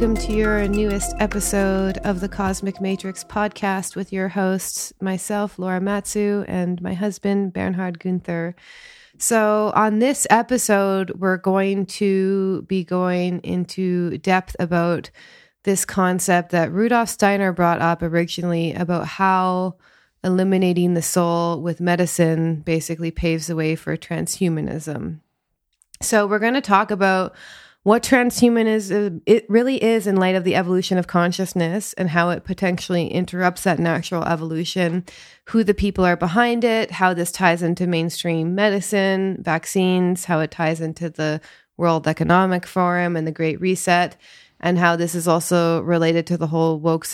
[0.00, 5.78] welcome to your newest episode of the Cosmic Matrix podcast with your hosts, myself, Laura
[5.78, 8.54] Matsue, and my husband, Bernhard Guenther.
[9.18, 15.10] So, on this episode, we're going to be going into depth about
[15.64, 19.76] this concept that Rudolf Steiner brought up originally about how
[20.24, 25.20] eliminating the soul with medicine basically paves the way for transhumanism.
[26.00, 27.34] So, we're going to talk about
[27.82, 32.44] what transhumanism it really is in light of the evolution of consciousness and how it
[32.44, 35.04] potentially interrupts that natural evolution,
[35.46, 40.50] who the people are behind it, how this ties into mainstream medicine, vaccines, how it
[40.50, 41.40] ties into the
[41.78, 44.14] World Economic Forum and the Great Reset,
[44.60, 47.06] and how this is also related to the whole woke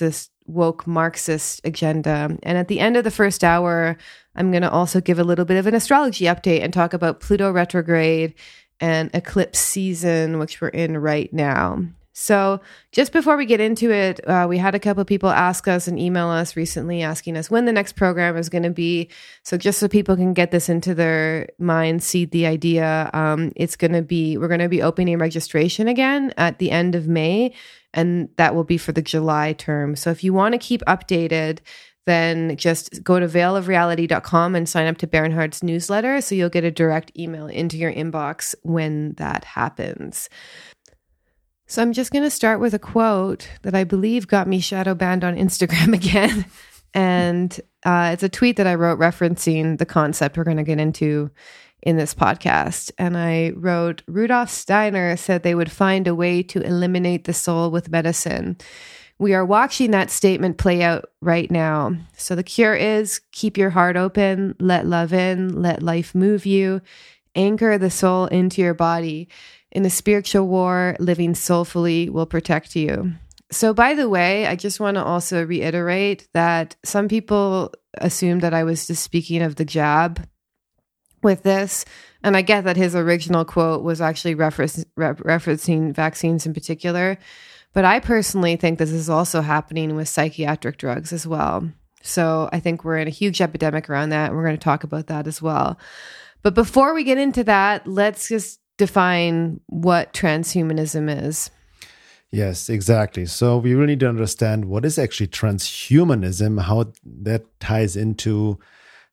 [0.47, 2.37] woke Marxist agenda.
[2.43, 3.97] And at the end of the first hour,
[4.35, 7.21] I'm going to also give a little bit of an astrology update and talk about
[7.21, 8.35] Pluto retrograde
[8.81, 11.85] and eclipse season, which we're in right now.
[12.19, 15.87] So, just before we get into it, uh, we had a couple people ask us
[15.87, 19.11] and email us recently asking us when the next program is going to be.
[19.43, 23.77] So, just so people can get this into their mind, seed the idea, um, it's
[23.77, 27.53] going to be, we're going to be opening registration again at the end of May,
[27.93, 29.95] and that will be for the July term.
[29.95, 31.59] So, if you want to keep updated,
[32.07, 36.71] then just go to veilofreality.com and sign up to Bernhard's newsletter so you'll get a
[36.71, 40.29] direct email into your inbox when that happens.
[41.67, 44.95] So I'm just going to start with a quote that I believe got me shadow
[44.95, 46.47] banned on Instagram again.
[46.95, 50.81] and uh, it's a tweet that I wrote referencing the concept we're going to get
[50.81, 51.31] into
[51.83, 52.91] in this podcast.
[52.99, 57.71] And I wrote Rudolf Steiner said they would find a way to eliminate the soul
[57.71, 58.59] with medicine.
[59.19, 61.97] We are watching that statement play out right now.
[62.17, 66.83] So the cure is keep your heart open, let love in, let life move you,
[67.35, 69.29] anchor the soul into your body.
[69.73, 73.13] In a spiritual war, living soulfully will protect you.
[73.51, 78.55] So, by the way, I just want to also reiterate that some people assumed that
[78.55, 80.27] I was just speaking of the jab
[81.23, 81.85] with this.
[82.23, 87.19] And I get that his original quote was actually re- referencing vaccines in particular.
[87.77, 91.71] But I personally think this is also happening with psychiatric drugs as well.
[92.01, 94.29] So I think we're in a huge epidemic around that.
[94.29, 95.79] And we're going to talk about that as well.
[96.43, 101.51] But before we get into that, let's just define what transhumanism is.
[102.31, 103.27] Yes, exactly.
[103.27, 108.59] So we really need to understand what is actually transhumanism, how that ties into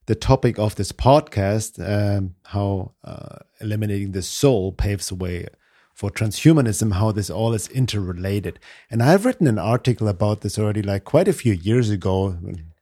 [0.06, 5.48] the topic of this podcast, um, how uh, eliminating the soul paves the way
[5.94, 8.58] for transhumanism, how this all is interrelated.
[8.90, 12.36] And I've written an article about this already, like quite a few years ago,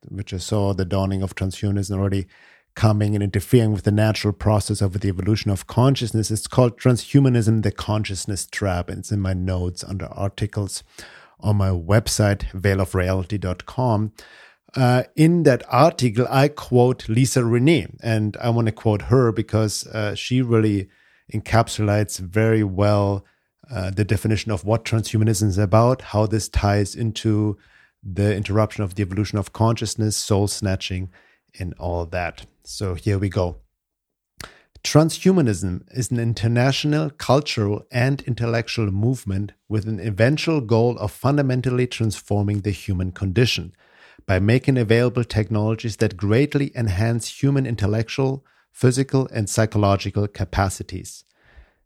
[0.08, 2.26] which I saw the dawning of transhumanism already
[2.74, 6.30] coming and interfering with the natural process of the evolution of consciousness.
[6.30, 8.88] It's called Transhumanism, the Consciousness Trap.
[8.88, 10.82] And it's in my notes under articles
[11.38, 14.12] on my website, veilofreality.com.
[14.74, 19.86] Uh, in that article, I quote Lisa Renee, and I want to quote her because
[19.88, 20.88] uh, she really
[21.32, 23.24] encapsulates very well
[23.70, 27.56] uh, the definition of what transhumanism is about, how this ties into
[28.02, 31.10] the interruption of the evolution of consciousness, soul snatching,
[31.58, 32.46] and all that.
[32.64, 33.56] So here we go.
[34.84, 42.60] Transhumanism is an international cultural and intellectual movement with an eventual goal of fundamentally transforming
[42.60, 43.72] the human condition
[44.26, 51.24] by making available technologies that greatly enhance human intellectual, physical, and psychological capacities.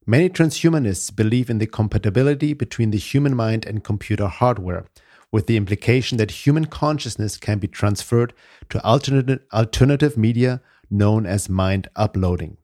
[0.07, 4.87] Many transhumanists believe in the compatibility between the human mind and computer hardware,
[5.33, 8.33] with the implication that human consciousness can be transferred
[8.71, 12.57] to alternative, media known as mind uploading.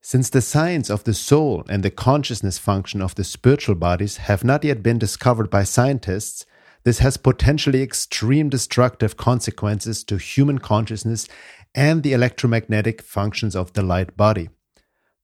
[0.00, 4.44] Since the science of the soul and the consciousness function of the spiritual bodies have
[4.44, 6.46] not yet been discovered by scientists,
[6.84, 11.28] this has potentially extreme destructive consequences to human consciousness
[11.74, 14.48] and the electromagnetic functions of the light body.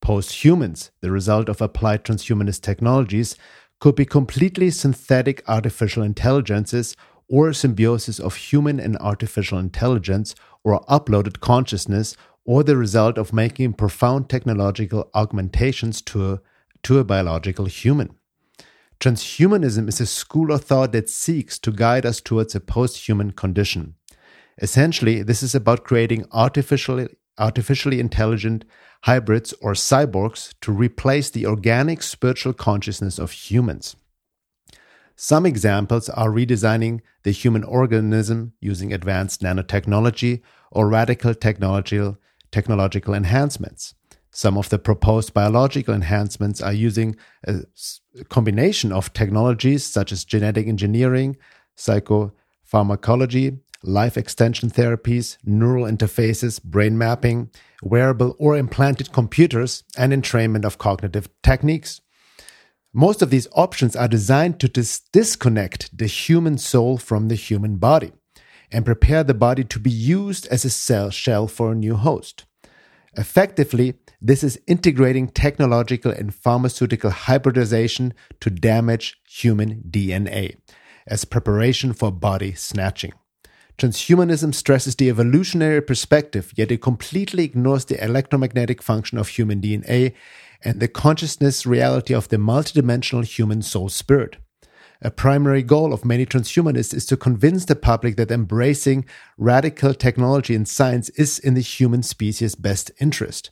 [0.01, 3.37] Posthumans, the result of applied transhumanist technologies,
[3.81, 6.97] could be completely synthetic artificial intelligences
[7.29, 10.35] or symbiosis of human and artificial intelligence
[10.65, 16.41] or uploaded consciousness or the result of making profound technological augmentations to a,
[16.83, 18.11] to a biological human.
[19.01, 23.33] Transhumanism is a school of thought that seeks to guide us towards a post human
[23.33, 23.95] condition.
[24.61, 27.09] Essentially, this is about creating artificially,
[27.39, 28.65] artificially intelligent
[29.03, 33.97] hybrids or cyborgs to replace the organic spiritual consciousness of humans.
[35.15, 42.19] Some examples are redesigning the human organism using advanced nanotechnology or radical technological,
[42.51, 43.95] technological enhancements.
[44.31, 47.17] Some of the proposed biological enhancements are using
[47.47, 47.61] a
[48.29, 51.39] combination of technologies such as genetic engineering,
[51.79, 57.51] psychopharmacology, life extension therapies, neural interfaces, brain mapping,
[57.83, 62.01] wearable or implanted computers, and entrainment of cognitive techniques.
[62.93, 67.77] Most of these options are designed to dis- disconnect the human soul from the human
[67.77, 68.13] body
[68.73, 72.47] and prepare the body to be used as a cell shell for a new host.
[73.17, 80.57] Effectively, this is integrating technological and pharmaceutical hybridization to damage human DNA
[81.07, 83.13] as preparation for body snatching.
[83.79, 90.15] Transhumanism stresses the evolutionary perspective, yet it completely ignores the electromagnetic function of human DNA
[90.65, 94.37] and the consciousness reality of the multidimensional human soul spirit.
[95.03, 99.05] A primary goal of many transhumanists is to convince the public that embracing
[99.37, 103.51] radical technology and science is in the human species' best interest.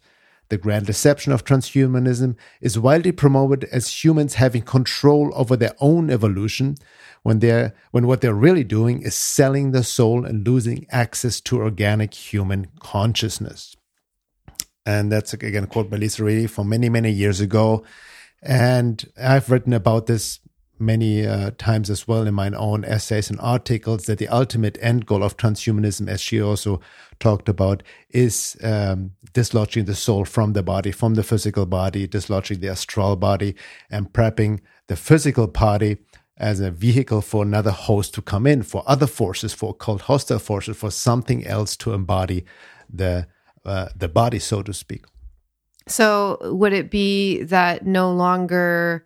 [0.48, 6.10] The grand deception of transhumanism is widely promoted as humans having control over their own
[6.10, 6.76] evolution,
[7.24, 11.58] when they're when what they're really doing is selling the soul and losing access to
[11.58, 13.74] organic human consciousness.
[14.86, 17.82] And that's again a quote by Lisa Renee from many, many years ago.
[18.42, 20.38] And I've written about this
[20.78, 25.06] many uh, times as well in my own essays and articles that the ultimate end
[25.06, 26.78] goal of transhumanism, as she also
[27.20, 32.60] talked about, is um, dislodging the soul from the body, from the physical body, dislodging
[32.60, 33.54] the astral body,
[33.88, 35.96] and prepping the physical body
[36.36, 40.38] as a vehicle for another host to come in, for other forces, for occult hostile
[40.38, 42.44] forces, for something else to embody
[42.92, 43.26] the
[43.64, 45.04] uh, the body, so to speak.
[45.86, 49.04] So, would it be that no longer?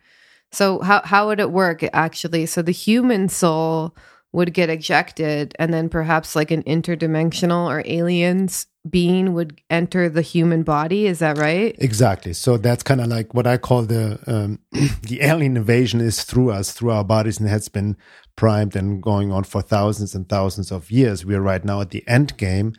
[0.50, 2.46] So how how would it work actually?
[2.46, 3.94] So the human soul
[4.32, 10.22] would get ejected and then perhaps like an interdimensional or aliens being would enter the
[10.22, 11.74] human body is that right?
[11.78, 12.32] Exactly.
[12.32, 14.58] So that's kind of like what i call the um,
[15.02, 17.96] the alien invasion is through us through our bodies and has been
[18.36, 21.24] primed and going on for thousands and thousands of years.
[21.24, 22.74] We're right now at the end game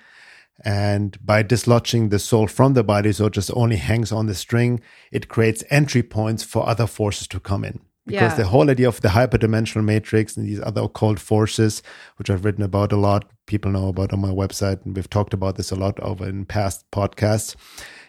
[0.64, 4.36] and by dislodging the soul from the body, so it just only hangs on the
[4.36, 7.80] string, it creates entry points for other forces to come in.
[8.06, 8.36] Because yeah.
[8.38, 11.84] the whole idea of the hyperdimensional matrix and these other occult forces,
[12.18, 15.34] which I've written about a lot, people know about on my website, and we've talked
[15.34, 17.56] about this a lot over in past podcasts.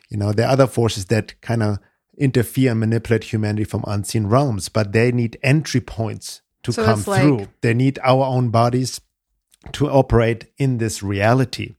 [0.08, 1.78] You know, there are other forces that kind of
[2.16, 7.02] interfere and manipulate humanity from unseen realms, but they need entry points to so come
[7.02, 7.38] through.
[7.38, 7.60] Like...
[7.60, 9.00] They need our own bodies
[9.72, 11.74] to operate in this reality.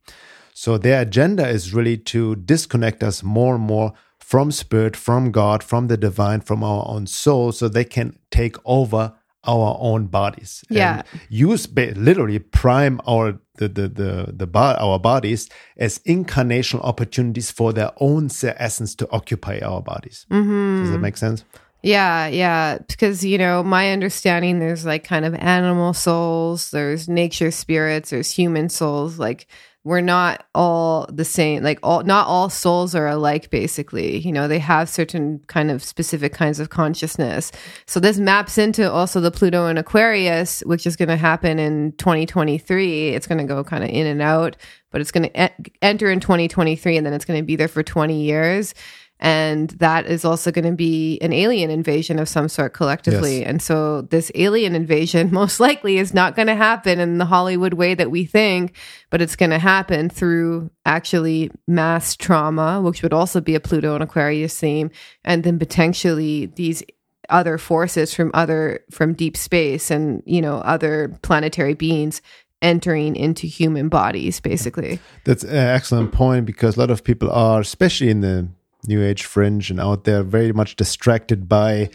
[0.53, 3.93] So their agenda is really to disconnect us more and more
[4.31, 8.55] from spirit, from God, from the divine, from our own soul, so they can take
[8.63, 9.13] over
[9.43, 10.63] our own bodies.
[10.69, 11.01] Yeah.
[11.11, 17.51] And use literally prime our the the the, the bo- our bodies as incarnational opportunities
[17.51, 20.25] for their own essence to occupy our bodies.
[20.29, 20.83] Mm-hmm.
[20.83, 21.43] Does that make sense?
[21.83, 22.77] Yeah, yeah.
[22.87, 28.31] Because, you know, my understanding there's like kind of animal souls, there's nature spirits, there's
[28.31, 29.19] human souls.
[29.19, 29.47] Like
[29.83, 34.19] we're not all the same like all not all souls are alike basically.
[34.19, 37.51] You know they have certain kind of specific kinds of consciousness.
[37.87, 41.93] So this maps into also the pluto and aquarius which is going to happen in
[41.93, 44.55] 2023 it's going to go kind of in and out
[44.91, 47.67] but it's going to e- enter in 2023 and then it's going to be there
[47.67, 48.75] for 20 years
[49.21, 53.47] and that is also going to be an alien invasion of some sort collectively yes.
[53.47, 57.73] and so this alien invasion most likely is not going to happen in the hollywood
[57.73, 58.75] way that we think
[59.09, 63.93] but it's going to happen through actually mass trauma which would also be a pluto
[63.93, 64.89] and aquarius theme
[65.23, 66.83] and then potentially these
[67.29, 72.21] other forces from other from deep space and you know other planetary beings
[72.61, 77.61] entering into human bodies basically that's an excellent point because a lot of people are
[77.61, 78.47] especially in the
[78.87, 81.89] New Age fringe and out there very much distracted by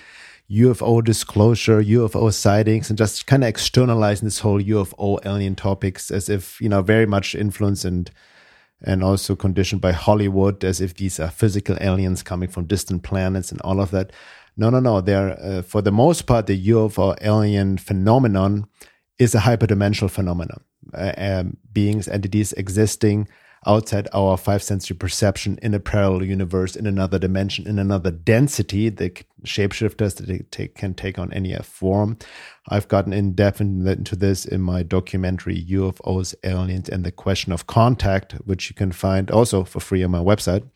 [0.51, 6.29] UFO disclosure, UFO sightings, and just kind of externalizing this whole UFO alien topics as
[6.29, 8.11] if, you know, very much influenced and
[8.83, 13.51] and also conditioned by Hollywood as if these are physical aliens coming from distant planets
[13.51, 14.13] and all of that.
[14.57, 15.01] No, no, no.
[15.01, 18.67] They're, uh, for the most part, the UFO alien phenomenon
[19.19, 20.63] is a hyperdimensional phenomenon.
[20.93, 23.29] Uh, um, beings, entities existing
[23.67, 28.89] outside our five sensory perception in a parallel universe, in another dimension, in another density.
[28.89, 29.11] The
[29.45, 32.19] shapeshifters that they take, can take on any form.
[32.69, 37.67] I've gotten in depth into this in my documentary UFOs, Aliens, and the Question of
[37.67, 40.69] Contact, which you can find also for free on my website.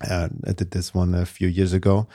[0.00, 2.08] Uh, I did this one a few years ago.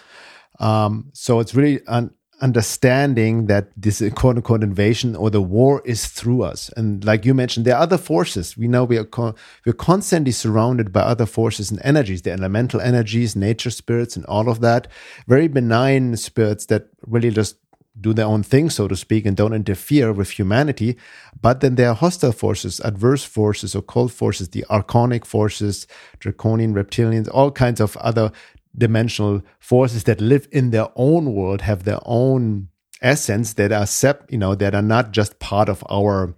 [0.59, 6.07] Um, so it's really an understanding that this quote unquote invasion or the war is
[6.07, 6.69] through us.
[6.77, 8.55] And like you mentioned, there are other forces.
[8.55, 9.07] We know we are
[9.65, 14.49] we're constantly surrounded by other forces and energies, the elemental energies, nature spirits, and all
[14.49, 14.87] of that.
[15.27, 17.57] Very benign spirits that really just
[17.99, 20.97] do their own thing, so to speak, and don't interfere with humanity.
[21.41, 25.87] But then there are hostile forces, adverse forces, occult forces, the archonic forces,
[26.19, 28.31] draconian reptilians, all kinds of other
[28.77, 32.69] dimensional forces that live in their own world have their own
[33.01, 36.35] essence that are sep you know that are not just part of our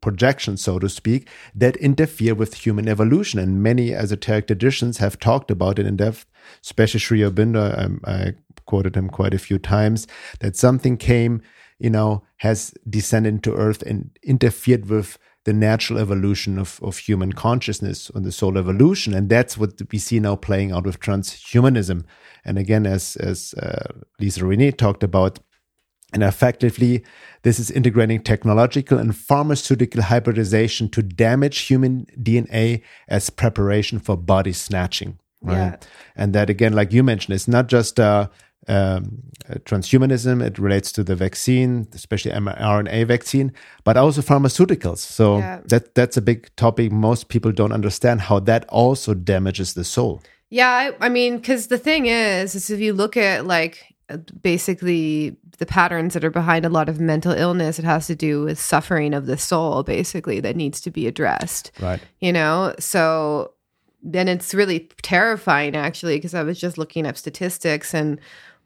[0.00, 3.38] projection so to speak that interfere with human evolution.
[3.38, 6.26] And many esoteric traditions have talked about it in depth
[6.64, 8.32] especially Sri Aurobindo I, I
[8.66, 10.06] quoted him quite a few times
[10.40, 11.42] that something came
[11.78, 15.18] you know has descended into earth and interfered with
[15.50, 19.12] the natural evolution of, of human consciousness and the soul evolution.
[19.12, 22.04] And that's what we see now playing out with transhumanism.
[22.44, 23.88] And again, as, as uh,
[24.20, 25.40] Lisa Renee talked about,
[26.12, 27.02] and effectively,
[27.42, 34.52] this is integrating technological and pharmaceutical hybridization to damage human DNA as preparation for body
[34.52, 35.18] snatching.
[35.42, 35.56] Right.
[35.56, 35.76] Yeah.
[36.14, 38.28] And that, again, like you mentioned, it's not just uh,
[38.68, 40.42] um, uh, transhumanism.
[40.42, 43.52] It relates to the vaccine, especially mRNA vaccine,
[43.84, 44.98] but also pharmaceuticals.
[44.98, 45.60] So yeah.
[45.66, 46.92] that that's a big topic.
[46.92, 50.22] Most people don't understand how that also damages the soul.
[50.50, 53.94] Yeah, I, I mean, because the thing is, is if you look at like
[54.42, 58.42] basically the patterns that are behind a lot of mental illness, it has to do
[58.42, 61.70] with suffering of the soul, basically, that needs to be addressed.
[61.80, 62.00] Right.
[62.20, 63.52] You know, so
[64.02, 68.18] then it's really terrifying actually because I was just looking up statistics and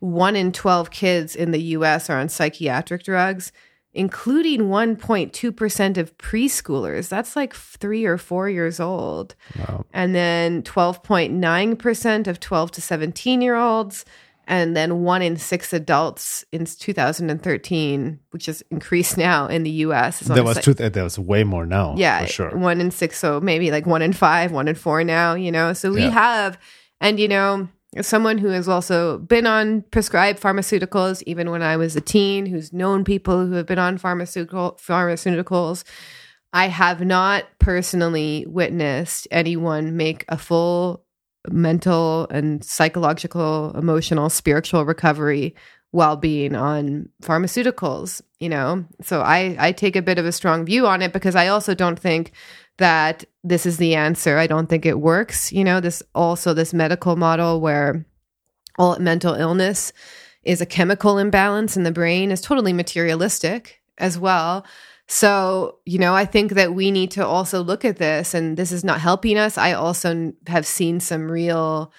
[0.04, 3.52] one in 12 kids in the US are on psychiatric drugs,
[3.94, 7.08] including 1.2% of preschoolers.
[7.08, 9.34] That's like three or four years old.
[9.58, 9.86] Wow.
[9.94, 14.04] And then 12.9% of 12 to 17 year olds.
[14.46, 20.20] And then one in six adults in 2013, which has increased now in the U.S.
[20.20, 21.94] There was two, there was way more now.
[21.96, 22.54] Yeah, sure.
[22.54, 25.32] One in six, so maybe like one in five, one in four now.
[25.32, 26.10] You know, so we yeah.
[26.10, 26.58] have,
[27.00, 27.68] and you know,
[28.02, 32.72] someone who has also been on prescribed pharmaceuticals, even when I was a teen, who's
[32.72, 35.84] known people who have been on pharmaceutical pharmaceuticals.
[36.52, 41.04] I have not personally witnessed anyone make a full
[41.50, 45.54] mental and psychological, emotional, spiritual recovery
[45.90, 48.84] while being on pharmaceuticals, you know?
[49.02, 51.74] So I I take a bit of a strong view on it because I also
[51.74, 52.32] don't think
[52.78, 54.38] that this is the answer.
[54.38, 55.52] I don't think it works.
[55.52, 58.04] You know, this also this medical model where
[58.78, 59.92] all mental illness
[60.42, 64.66] is a chemical imbalance in the brain is totally materialistic as well.
[65.06, 68.72] So, you know, I think that we need to also look at this, and this
[68.72, 69.58] is not helping us.
[69.58, 71.92] I also have seen some real,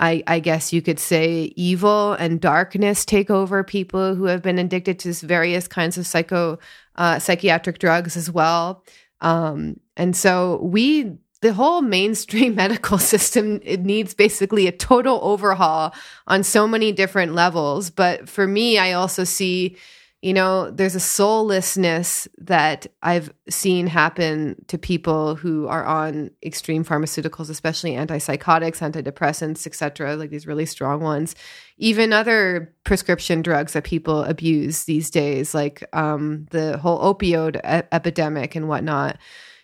[0.00, 4.58] I, I guess you could say, evil and darkness take over people who have been
[4.58, 6.58] addicted to various kinds of psycho,
[6.96, 8.84] uh, psychiatric drugs as well.
[9.20, 15.94] Um, and so we, the whole mainstream medical system, it needs basically a total overhaul
[16.26, 17.90] on so many different levels.
[17.90, 19.76] But for me, I also see,
[20.22, 26.82] you know, there's a soullessness that I've seen happen to people who are on extreme
[26.82, 31.34] pharmaceuticals, especially antipsychotics, antidepressants, etc., like these really strong ones.
[31.76, 37.86] Even other prescription drugs that people abuse these days, like um, the whole opioid e-
[37.92, 39.18] epidemic and whatnot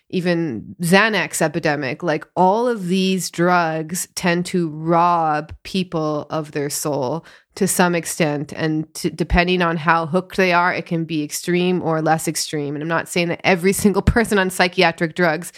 [0.09, 7.25] even Xanax epidemic, like all of these drugs tend to rob people of their soul
[7.55, 8.53] to some extent.
[8.53, 12.75] And to, depending on how hooked they are, it can be extreme or less extreme.
[12.75, 15.51] And I'm not saying that every single person on psychiatric drugs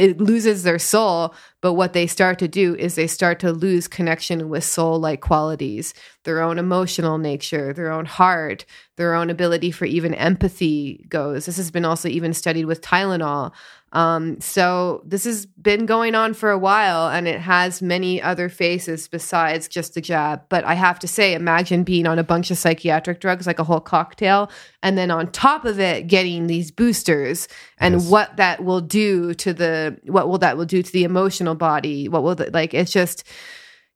[0.00, 3.86] it loses their soul but what they start to do is they start to lose
[3.86, 5.92] connection with soul like qualities
[6.24, 8.64] their own emotional nature their own heart
[8.96, 13.52] their own ability for even empathy goes this has been also even studied with tylenol
[13.92, 18.48] um, so this has been going on for a while and it has many other
[18.48, 20.42] faces besides just the jab.
[20.48, 23.64] But I have to say, imagine being on a bunch of psychiatric drugs, like a
[23.64, 24.50] whole cocktail,
[24.82, 28.08] and then on top of it, getting these boosters and yes.
[28.08, 32.08] what that will do to the, what will that will do to the emotional body?
[32.08, 33.24] What will that, like, it's just,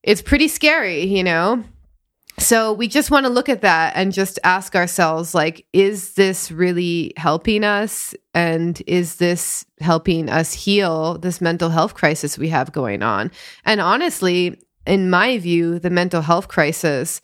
[0.02, 1.62] it's pretty scary, you know?
[2.38, 6.50] So we just want to look at that and just ask ourselves like is this
[6.50, 8.14] really helping us?
[8.34, 13.30] And is this helping us heal this mental health crisis we have going on?
[13.64, 17.22] And honestly in my view the mental health crisis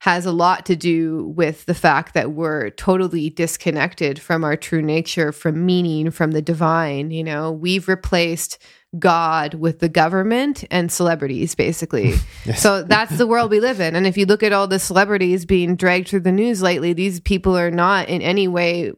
[0.00, 4.80] has a lot to do with the fact that we're totally disconnected from our true
[4.80, 7.50] nature from meaning from the divine you know?
[7.50, 8.58] We've replaced
[8.98, 12.14] God with the government and celebrities, basically.
[12.44, 12.60] yes.
[12.60, 13.94] So that's the world we live in.
[13.94, 17.20] And if you look at all the celebrities being dragged through the news lately, these
[17.20, 18.92] people are not in any way,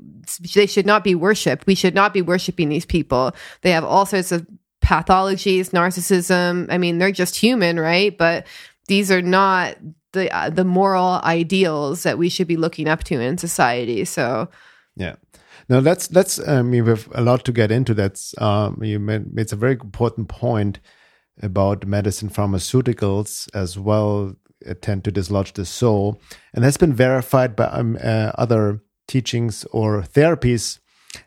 [0.54, 1.66] they should not be worshiped.
[1.66, 3.34] We should not be worshiping these people.
[3.60, 4.46] They have all sorts of
[4.82, 6.66] pathologies, narcissism.
[6.70, 8.16] I mean, they're just human, right?
[8.16, 8.46] But
[8.88, 9.76] these are not
[10.12, 14.04] the uh, the moral ideals that we should be looking up to in society.
[14.04, 14.48] So,
[14.96, 15.16] yeah.
[15.72, 17.94] Now that's that's I mean we have a lot to get into.
[17.94, 20.80] That's um, you made it's a very important point
[21.40, 24.36] about medicine pharmaceuticals as well
[24.82, 26.20] tend to dislodge the soul,
[26.52, 30.78] and that's been verified by um, uh, other teachings or therapies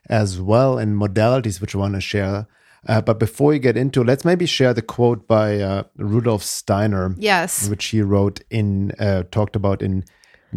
[0.09, 2.45] as well and modalities which I want to share.
[2.87, 7.15] Uh, but before we get into, let's maybe share the quote by uh, Rudolf Steiner.
[7.17, 10.05] Yes, which he wrote in uh, talked about in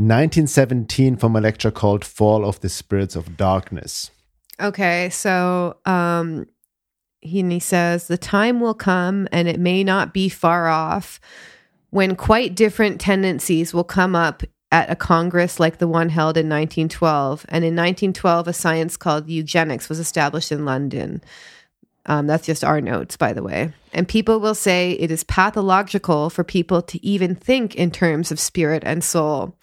[0.07, 4.11] 1917 from a lecture called "Fall of the Spirits of Darkness."
[4.61, 6.47] Okay, so um,
[7.21, 11.21] he, he says the time will come, and it may not be far off,
[11.91, 16.49] when quite different tendencies will come up at a congress like the one held in
[16.49, 17.47] 1912.
[17.49, 21.23] And in 1912, a science called eugenics was established in London.
[22.07, 23.73] Um, that's just our notes, by the way.
[23.93, 28.41] And people will say it is pathological for people to even think in terms of
[28.41, 29.57] spirit and soul.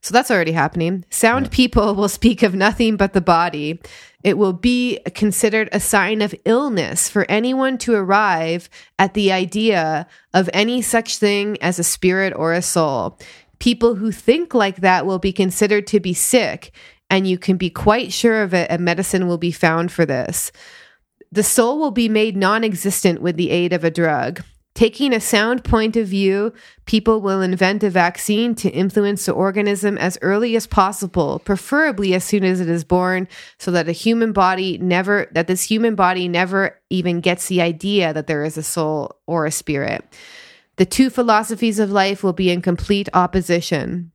[0.00, 1.04] So that's already happening.
[1.10, 3.80] Sound people will speak of nothing but the body.
[4.22, 10.06] It will be considered a sign of illness for anyone to arrive at the idea
[10.34, 13.18] of any such thing as a spirit or a soul.
[13.58, 16.72] People who think like that will be considered to be sick,
[17.08, 20.52] and you can be quite sure of it, A medicine will be found for this.
[21.32, 24.42] The soul will be made non existent with the aid of a drug.
[24.76, 26.52] Taking a sound point of view,
[26.84, 32.24] people will invent a vaccine to influence the organism as early as possible, preferably as
[32.24, 33.26] soon as it is born,
[33.58, 38.12] so that a human body never that this human body never even gets the idea
[38.12, 40.04] that there is a soul or a spirit.
[40.76, 44.12] The two philosophies of life will be in complete opposition.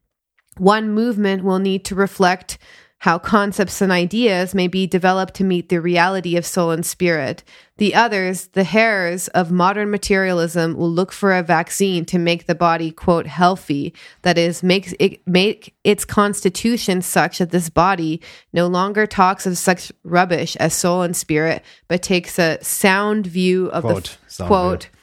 [0.60, 2.60] One movement will need to reflect
[3.01, 7.44] how concepts and ideas may be developed to meet the reality of soul and spirit.
[7.77, 12.53] The others, the hares of modern materialism, will look for a vaccine to make the
[12.53, 13.96] body, quote, healthy.
[14.22, 18.22] That is, makes it, make its constitution such that this body
[18.53, 23.66] no longer talks of such rubbish as soul and spirit, but takes a sound view
[23.70, 25.00] of quote, the, quote, view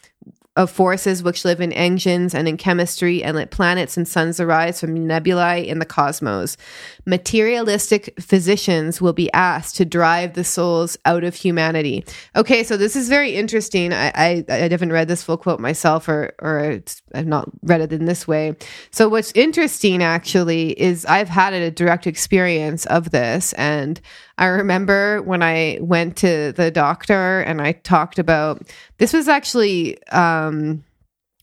[0.59, 4.81] of forces which live in engines and in chemistry and let planets and suns arise
[4.81, 6.57] from nebulae in the cosmos.
[7.07, 12.05] Materialistic physicians will be asked to drive the souls out of humanity.
[12.35, 13.92] Okay, so this is very interesting.
[13.92, 16.81] I, I, I haven't read this full quote myself, or or
[17.14, 18.57] I've not read it in this way.
[18.90, 24.01] So what's interesting actually is I've had a direct experience of this, and
[24.38, 28.62] I remember when I went to the doctor and I talked about
[28.98, 30.85] this was actually um,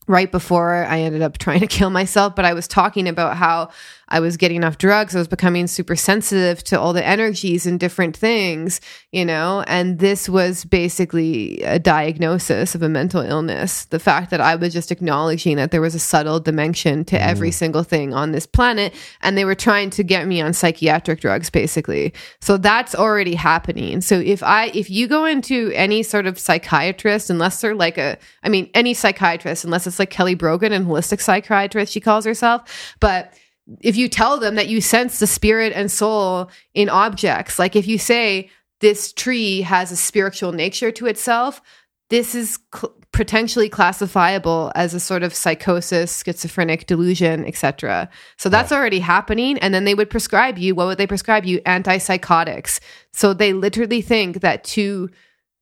[0.08, 3.70] right before I ended up trying to kill myself, but I was talking about how
[4.08, 5.16] I was getting off drugs.
[5.16, 9.98] I was becoming super sensitive to all the energies and different things, you know, and
[9.98, 13.86] this was basically a diagnosis of a mental illness.
[13.86, 17.20] The fact that I was just acknowledging that there was a subtle dimension to mm.
[17.20, 21.20] every single thing on this planet, and they were trying to get me on psychiatric
[21.20, 22.14] drugs, basically.
[22.40, 24.00] So that's already happening.
[24.00, 28.18] So if I, if you go into any sort of psychiatrist, unless they're like a,
[28.44, 32.94] I mean, any psychiatrist, unless it's like Kelly Brogan and holistic psychiatrist, she calls herself,
[33.00, 33.34] but
[33.80, 37.86] if you tell them that you sense the spirit and soul in objects, like if
[37.86, 38.50] you say
[38.80, 41.60] this tree has a spiritual nature to itself,
[42.08, 48.08] this is cl- potentially classifiable as a sort of psychosis, schizophrenic delusion, etc.
[48.36, 49.58] So that's already happening.
[49.58, 51.60] And then they would prescribe you, what would they prescribe you?
[51.62, 52.78] Antipsychotics.
[53.12, 55.10] So they literally think that to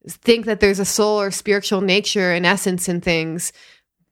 [0.09, 3.53] think that there's a soul or spiritual nature and essence in things,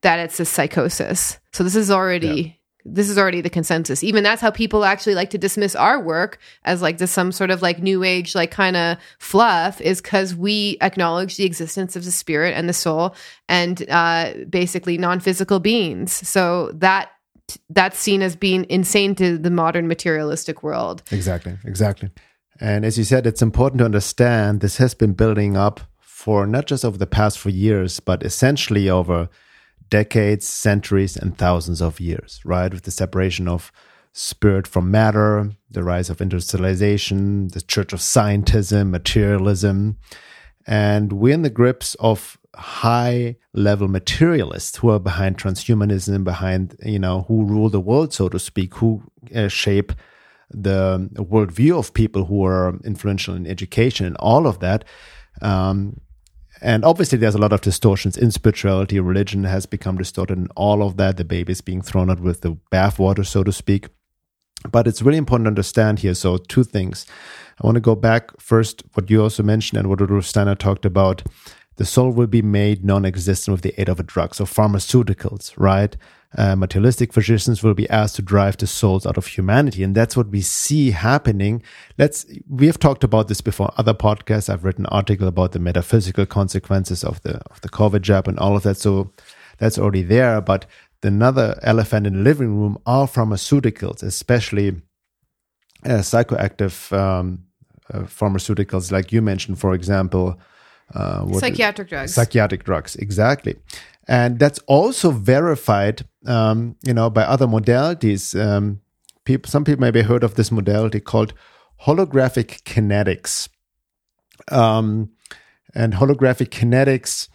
[0.01, 1.37] that it's a psychosis.
[1.51, 2.53] So this is already yeah
[2.85, 4.03] this is already the consensus.
[4.03, 7.49] Even that's how people actually like to dismiss our work as like this some sort
[7.49, 12.03] of like new age like kind of fluff is because we acknowledge the existence of
[12.03, 13.15] the spirit and the soul
[13.47, 16.11] and uh, basically non-physical beings.
[16.11, 17.11] So that
[17.69, 21.03] that's seen as being insane to the modern materialistic world.
[21.11, 22.09] Exactly, exactly.
[22.59, 26.67] And as you said, it's important to understand this has been building up for not
[26.67, 29.29] just over the past few years, but essentially over
[29.89, 32.73] decades, centuries, and thousands of years, right?
[32.73, 33.71] With the separation of
[34.13, 39.97] spirit from matter, the rise of industrialization, the church of scientism, materialism.
[40.65, 46.99] And we're in the grips of high level materialists who are behind transhumanism, behind, you
[46.99, 49.01] know, who rule the world, so to speak, who
[49.35, 49.91] uh, shape
[50.51, 54.85] the worldview of people who are influential in education and all of that.
[55.41, 55.99] Um,
[56.63, 58.97] and obviously, there's a lot of distortions in spirituality.
[58.97, 61.17] Religion has become distorted, and all of that.
[61.17, 63.89] The baby is being thrown out with the bathwater, so to speak.
[64.71, 66.13] But it's really important to understand here.
[66.13, 67.05] So, two things.
[67.61, 71.23] I want to go back first, what you also mentioned and what Steiner talked about.
[71.75, 74.33] The soul will be made non existent with the aid of a drug.
[74.33, 75.97] So, pharmaceuticals, right?
[76.35, 79.83] Uh, materialistic physicians will be asked to drive the souls out of humanity.
[79.83, 81.61] And that's what we see happening.
[81.97, 84.49] Let's, we have talked about this before, other podcasts.
[84.49, 88.39] I've written an article about the metaphysical consequences of the, of the COVID jab and
[88.39, 88.77] all of that.
[88.77, 89.11] So
[89.59, 90.41] that's already there.
[90.41, 90.65] But
[91.03, 94.81] another elephant in the living room are pharmaceuticals, especially
[95.85, 97.43] uh, psychoactive um,
[97.93, 100.39] uh, pharmaceuticals, like you mentioned, for example.
[100.95, 102.13] Uh, psychiatric drugs.
[102.13, 103.55] Psychiatric drugs, exactly
[104.07, 108.39] and that's also verified, um, you know, by other modalities.
[108.39, 108.81] Um,
[109.25, 111.33] people, some people maybe heard of this modality called
[111.85, 113.49] holographic kinetics.
[114.51, 115.11] Um,
[115.75, 117.29] and holographic kinetics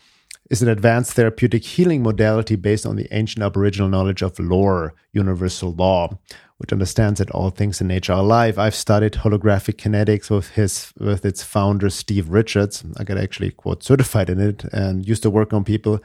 [0.50, 5.72] is an advanced therapeutic healing modality based on the ancient Aboriginal knowledge of lore, universal
[5.74, 6.18] law,
[6.56, 8.58] which understands that all things in nature are alive.
[8.58, 12.84] I've studied holographic kinetics with his with its founder Steve Richards.
[12.96, 16.00] I got actually quote certified in it and used to work on people a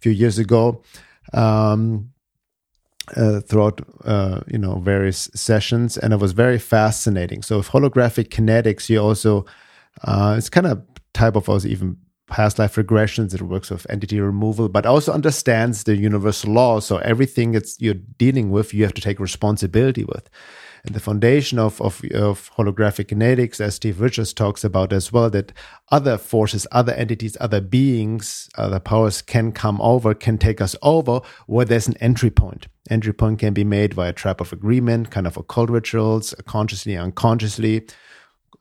[0.00, 0.82] few years ago.
[1.32, 2.10] Um,
[3.16, 7.42] uh, throughout uh, you know various sessions, and it was very fascinating.
[7.42, 9.46] So, with holographic kinetics, you also
[10.04, 10.82] uh, it's kind of
[11.14, 11.96] type of also even
[12.28, 13.34] past life regressions.
[13.34, 16.80] It works with entity removal, but also understands the universal law.
[16.80, 20.28] So everything it's you're dealing with, you have to take responsibility with.
[20.90, 25.52] The foundation of, of, of holographic kinetics, as Steve Richards talks about as well, that
[25.90, 31.20] other forces, other entities, other beings, other powers can come over, can take us over,
[31.46, 32.68] where there's an entry point.
[32.88, 37.86] Entry point can be made via trap of agreement, kind of occult rituals, consciously, unconsciously,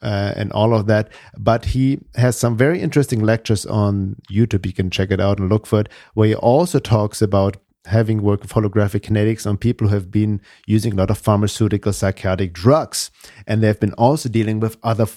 [0.01, 1.09] uh, and all of that.
[1.37, 4.65] But he has some very interesting lectures on YouTube.
[4.65, 8.21] You can check it out and look for it, where he also talks about having
[8.21, 12.53] worked with holographic kinetics on people who have been using a lot of pharmaceutical psychiatric
[12.53, 13.11] drugs.
[13.45, 15.07] And they've been also dealing with other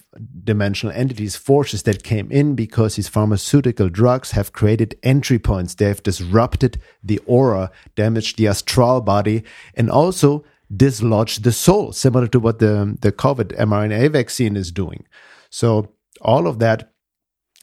[0.45, 5.75] dimensional entities, forces that came in because these pharmaceutical drugs have created entry points.
[5.75, 9.43] They have disrupted the aura, damaged the astral body,
[9.75, 10.45] and also
[10.75, 15.05] dislodged the soul, similar to what the, the COVID mRNA vaccine is doing.
[15.51, 16.93] So all of that,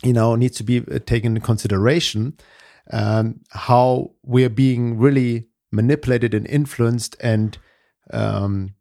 [0.04, 2.38] you know, needs to be uh, taken into consideration.
[2.92, 7.58] Um, how we're being really manipulated and influenced and
[8.14, 8.74] um,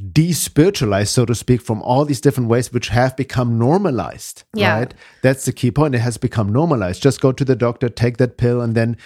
[0.00, 4.44] despiritualized, so to speak, from all these different ways which have become normalized.
[4.54, 4.78] Yeah.
[4.78, 4.94] Right?
[5.22, 5.94] That's the key point.
[5.94, 7.02] It has become normalized.
[7.02, 8.96] Just go to the doctor, take that pill, and then,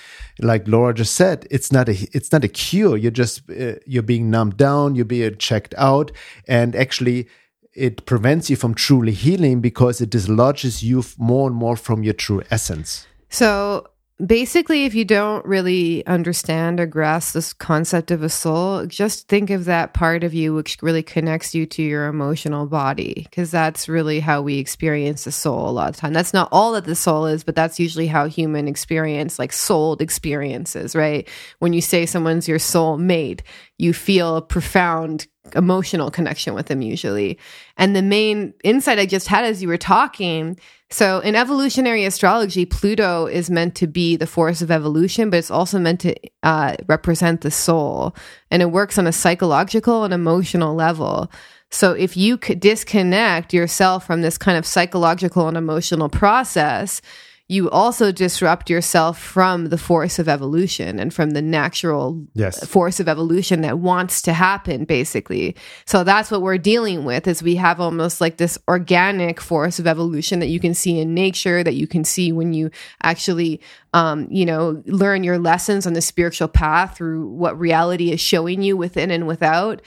[0.41, 2.97] like Laura just said, it's not a it's not a cure.
[2.97, 4.97] You're just uh, you're being numbed down.
[4.97, 6.13] You're being checked out,
[6.47, 7.29] and actually.
[7.73, 12.15] It prevents you from truly healing because it dislodges you more and more from your
[12.15, 13.07] true essence.
[13.29, 13.87] So,
[14.27, 19.51] basically, if you don't really understand or grasp this concept of a soul, just think
[19.51, 23.89] of that part of you which really connects you to your emotional body, because that's
[23.89, 26.13] really how we experience the soul a lot of time.
[26.13, 30.01] That's not all that the soul is, but that's usually how human experience, like souled
[30.01, 31.29] experiences, right?
[31.59, 33.43] When you say someone's your soul mate,
[33.79, 37.39] you feel a profound emotional connection with them usually.
[37.77, 40.59] And the main insight I just had as you were talking
[40.91, 45.51] so in evolutionary astrology, Pluto is meant to be the force of evolution, but it's
[45.51, 48.15] also meant to uh, represent the soul.
[48.51, 51.31] And it works on a psychological and emotional level.
[51.71, 57.01] So if you could disconnect yourself from this kind of psychological and emotional process,
[57.51, 62.65] you also disrupt yourself from the force of evolution and from the natural yes.
[62.65, 67.43] force of evolution that wants to happen basically so that's what we're dealing with is
[67.43, 71.65] we have almost like this organic force of evolution that you can see in nature
[71.65, 72.71] that you can see when you
[73.03, 73.61] actually
[73.95, 78.63] um, you know learn your lessons on the spiritual path through what reality is showing
[78.63, 79.83] you within and without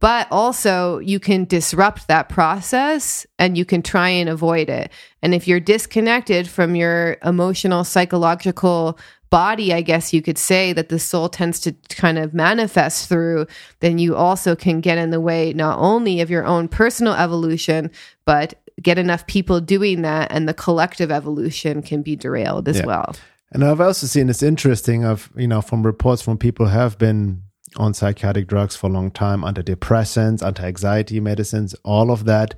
[0.00, 4.92] but also you can disrupt that process and you can try and avoid it.
[5.22, 8.98] And if you're disconnected from your emotional, psychological
[9.30, 13.46] body, I guess you could say that the soul tends to kind of manifest through,
[13.80, 17.90] then you also can get in the way not only of your own personal evolution,
[18.24, 22.86] but get enough people doing that and the collective evolution can be derailed as yeah.
[22.86, 23.16] well.
[23.50, 26.98] And I've also seen it's interesting of, you know, from reports from people who have
[26.98, 27.42] been
[27.76, 32.54] on psychiatric drugs for a long time, antidepressants, anti anxiety medicines, all of that.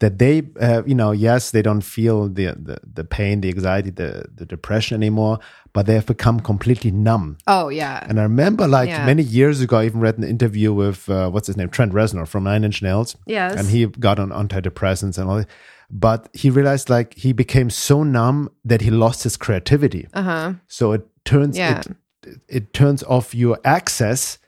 [0.00, 3.90] that they, uh, you know, yes, they don't feel the, the, the pain, the anxiety,
[3.90, 5.40] the, the depression anymore,
[5.72, 7.36] but they have become completely numb.
[7.48, 8.06] Oh, yeah.
[8.08, 9.04] And I remember like Yeah.
[9.04, 12.28] many years ago, I even read an interview with, uh, what's his name, Trent Reznor
[12.28, 13.16] from Nine Inch Nails.
[13.26, 13.58] Yes.
[13.58, 15.48] And he got on antidepressants and all that.
[15.90, 20.06] But he realized like he became so numb that he lost his creativity.
[20.14, 20.52] Uh huh.
[20.68, 21.80] So it turns Yeah.
[21.80, 24.38] it, it turns off your access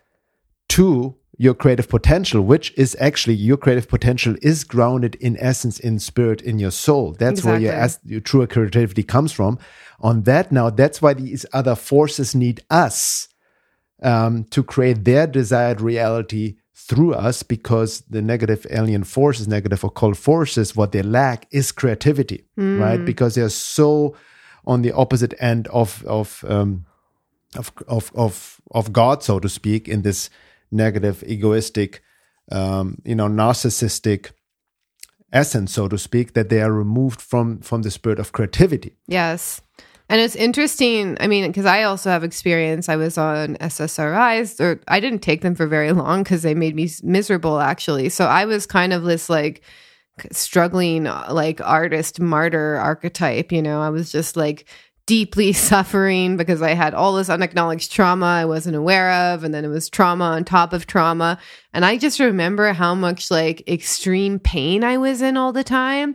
[0.71, 5.99] to your creative potential, which is actually your creative potential is grounded in essence in
[5.99, 7.13] spirit in your soul.
[7.19, 7.73] That's where your,
[8.05, 9.59] your true creativity comes from.
[10.01, 13.29] On that now, that's why these other forces need us
[14.03, 20.17] um, to create their desired reality through us because the negative alien forces, negative occult
[20.17, 22.45] forces, what they lack is creativity,
[22.81, 23.05] right?
[23.05, 24.15] Because they're so
[24.67, 26.85] on the opposite end of of um,
[27.57, 30.31] of of of of God, so to speak, in this
[30.71, 32.03] negative, egoistic,
[32.51, 34.33] um, you know, narcissistic
[35.33, 38.97] essence, so to speak, that they are removed from from the spirit of creativity.
[39.07, 39.61] Yes.
[40.09, 41.17] And it's interesting.
[41.21, 42.89] I mean, because I also have experience.
[42.89, 46.75] I was on SSRIs, or I didn't take them for very long because they made
[46.75, 48.09] me miserable, actually.
[48.09, 49.63] So I was kind of this like
[50.33, 53.53] struggling, uh, like artist martyr archetype.
[53.53, 54.67] You know, I was just like
[55.11, 59.43] deeply suffering because I had all this unacknowledged trauma I wasn't aware of.
[59.43, 61.37] And then it was trauma on top of trauma.
[61.75, 66.15] And I just remember how much like extreme pain I was in all the time.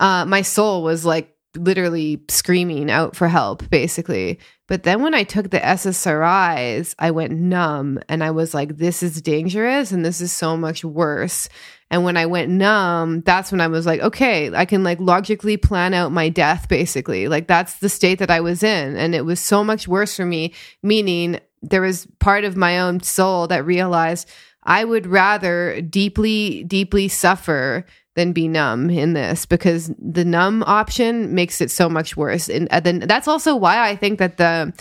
[0.00, 4.38] Uh, my soul was like literally screaming out for help, basically.
[4.72, 9.02] But then when I took the SSRIs, I went numb and I was like, this
[9.02, 11.50] is dangerous and this is so much worse.
[11.90, 15.58] And when I went numb, that's when I was like, okay, I can like logically
[15.58, 17.28] plan out my death, basically.
[17.28, 18.96] Like that's the state that I was in.
[18.96, 23.02] And it was so much worse for me, meaning there was part of my own
[23.02, 24.26] soul that realized
[24.62, 31.34] I would rather deeply, deeply suffer than be numb in this because the numb option
[31.34, 32.48] makes it so much worse.
[32.48, 34.72] And, and then that's also why I think that the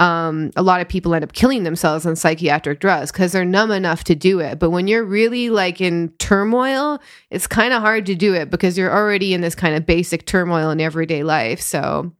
[0.00, 3.70] um, a lot of people end up killing themselves on psychiatric drugs because they're numb
[3.70, 4.58] enough to do it.
[4.58, 8.78] But when you're really like in turmoil, it's kind of hard to do it because
[8.78, 11.60] you're already in this kind of basic turmoil in everyday life.
[11.60, 12.12] So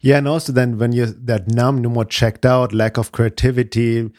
[0.00, 4.10] Yeah, and also then when you're that numb, no more checked out, lack of creativity,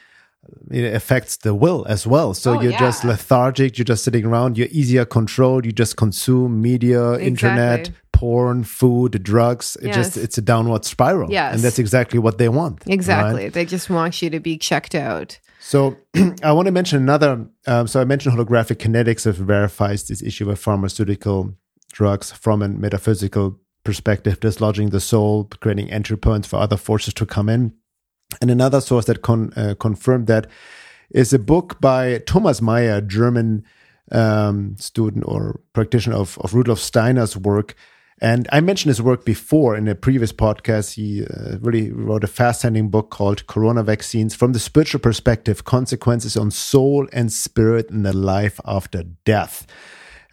[0.71, 2.33] it affects the will as well.
[2.33, 6.61] So Oh, you're just lethargic, you're just sitting around, you're easier controlled, you just consume
[6.61, 9.77] media, internet, porn, food, drugs.
[9.81, 11.31] It just it's a downward spiral.
[11.31, 11.55] Yes.
[11.55, 12.85] And that's exactly what they want.
[12.85, 12.93] right?
[12.93, 15.39] exactly, they just want you to be checked out.
[15.59, 15.97] So
[16.43, 17.47] I want to mention another.
[17.65, 21.53] Um, so I mentioned holographic kinetics that verifies this issue of pharmaceutical
[21.91, 27.25] drugs from a metaphysical perspective, dislodging the soul, creating entry points for other forces to
[27.25, 27.73] come in.
[28.41, 30.47] And another source that con- uh, confirmed that
[31.09, 33.63] is a book by Thomas Meyer, German
[34.11, 37.75] um, student or practitioner of, of Rudolf Steiner's work.
[38.19, 40.95] And I mentioned his work before in a previous podcast.
[40.95, 46.35] He uh, really wrote a fascinating book called Corona Vaccines from the spiritual perspective Consequences
[46.35, 49.67] on Soul and Spirit in the Life After Death.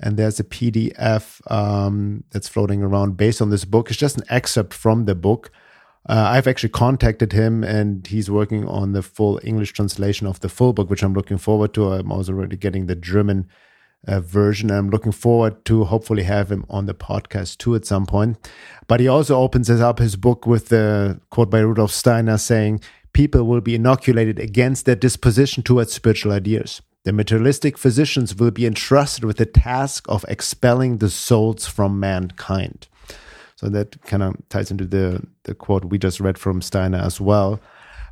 [0.00, 3.90] And there's a PDF um, that's floating around based on this book.
[3.90, 5.50] It's just an excerpt from the book.
[6.06, 10.50] Uh, I've actually contacted him and he's working on the full English translation of the
[10.50, 11.92] full book, which I'm looking forward to.
[11.92, 13.48] I'm also already getting the German
[14.06, 14.70] uh, version.
[14.70, 18.36] I'm looking forward to hopefully have him on the podcast too at some point.
[18.86, 22.80] But he also opens up his book with the quote by Rudolf Steiner saying,
[23.14, 26.82] People will be inoculated against their disposition towards spiritual ideas.
[27.04, 32.88] The materialistic physicians will be entrusted with the task of expelling the souls from mankind.
[33.64, 37.18] So that kind of ties into the, the quote we just read from Steiner as
[37.18, 37.60] well.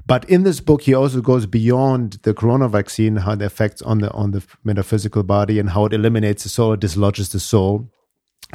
[0.07, 3.99] But in this book, he also goes beyond the corona vaccine, how it affects on
[3.99, 7.91] the on the metaphysical body and how it eliminates the soul, dislodges the soul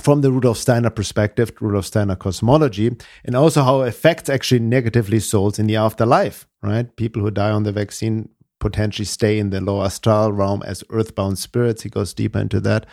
[0.01, 5.19] from the Rudolf Steiner perspective, Rudolf Steiner cosmology, and also how it affects actually negatively
[5.19, 6.95] souls in the afterlife, right?
[6.95, 8.29] People who die on the vaccine
[8.60, 11.83] potentially stay in the lower astral realm as earthbound spirits.
[11.83, 12.88] He goes deeper into that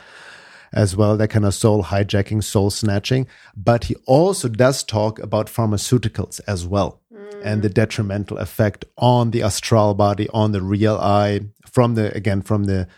[0.75, 3.27] as well, that kind of soul hijacking, soul snatching.
[3.57, 7.01] But he also does talk about pharmaceuticals as well
[7.45, 12.43] and the detrimental effect on the astral body, on the real I, from the, again,
[12.43, 12.89] from the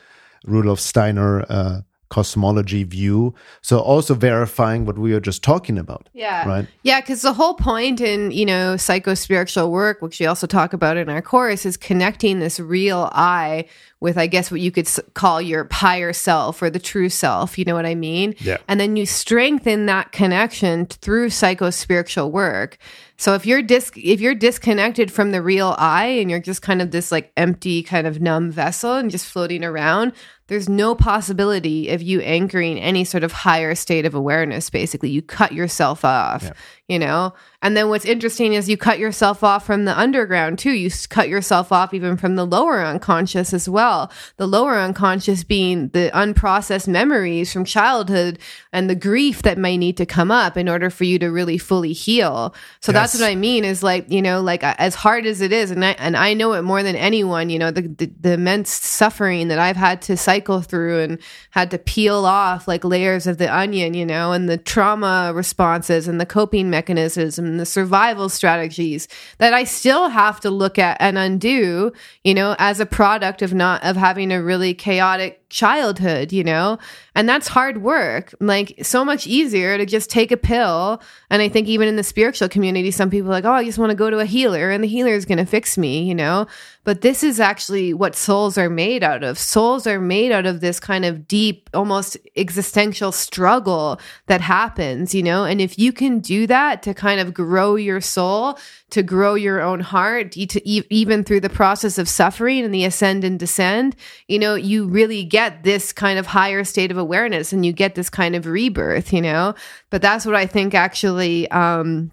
[0.45, 3.35] Rudolf Steiner uh, cosmology view.
[3.63, 6.09] So also verifying what we were just talking about.
[6.13, 6.49] Yeah.
[6.49, 6.67] Right.
[6.85, 10.73] Yeah, because the whole point in, you know, psycho spiritual work, which we also talk
[10.73, 13.67] about in our course, is connecting this real I
[14.01, 17.59] with, I guess, what you could call your higher self or the true self.
[17.59, 18.35] You know what I mean?
[18.41, 18.59] Yeah.
[18.69, 22.77] And then you strengthen that connection through psycho spiritual work.
[23.17, 26.83] So if you're dis if you're disconnected from the real I and you're just kind
[26.83, 30.13] of this like empty kind of numb vessel and just floating around,
[30.49, 35.23] there's no possibility of you anchoring any sort of higher state of awareness basically you
[35.23, 36.53] cut yourself off yeah.
[36.89, 37.35] You know?
[37.63, 40.73] And then what's interesting is you cut yourself off from the underground too.
[40.73, 44.13] You cut yourself off even from the lower unconscious as well.
[44.37, 48.39] The lower unconscious being the unprocessed memories from childhood
[48.73, 51.59] and the grief that may need to come up in order for you to really
[51.59, 52.55] fully heal.
[52.81, 53.13] So yes.
[53.13, 55.85] that's what i mean is like you know like as hard as it is and
[55.85, 59.49] i and i know it more than anyone you know the the, the immense suffering
[59.49, 61.19] that i've had to cycle through and
[61.51, 66.09] had to peel off like layers of the onion, you know, and the trauma responses
[66.09, 69.09] and the coping mechanisms and the survival strategies
[69.39, 73.55] that I still have to look at and undo, you know, as a product of
[73.55, 76.79] not of having a really chaotic childhood, you know?
[77.15, 78.35] And that's hard work.
[78.41, 81.01] Like so much easier to just take a pill.
[81.31, 83.91] And I think even in the spiritual community, some people like, oh, I just want
[83.91, 86.47] to go to a healer and the healer is going to fix me, you know?
[86.85, 89.39] But this is actually what souls are made out of.
[89.39, 95.23] Souls are made out of this kind of deep, almost existential struggle that happens, you
[95.23, 95.45] know?
[95.45, 98.59] And if you can do that to kind of grow your soul,
[98.91, 103.25] to grow your own heart, to even through the process of suffering and the ascend
[103.25, 103.97] and descend,
[104.29, 107.97] you know, you really get this kind of higher state of awareness and you get
[107.97, 109.55] this kind of rebirth, you know?
[109.91, 112.13] But that's what I think actually, um,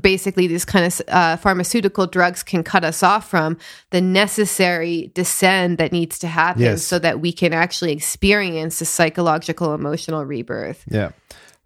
[0.00, 3.56] basically these kind of uh, pharmaceutical drugs can cut us off from
[3.90, 6.82] the necessary descend that needs to happen yes.
[6.82, 11.10] so that we can actually experience the psychological emotional rebirth yeah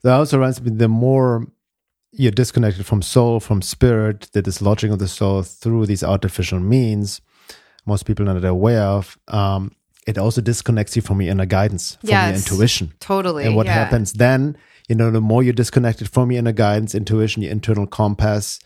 [0.03, 1.47] that also reminds me the more
[2.13, 7.21] you're disconnected from soul from spirit the dislodging of the soul through these artificial means
[7.87, 9.73] most people are not aware of um,
[10.07, 13.67] it also disconnects you from your inner guidance from yes, your intuition totally and what
[13.67, 13.73] yeah.
[13.73, 14.57] happens then
[14.91, 18.59] you know, the more you're disconnected from your inner guidance, intuition, your internal compass,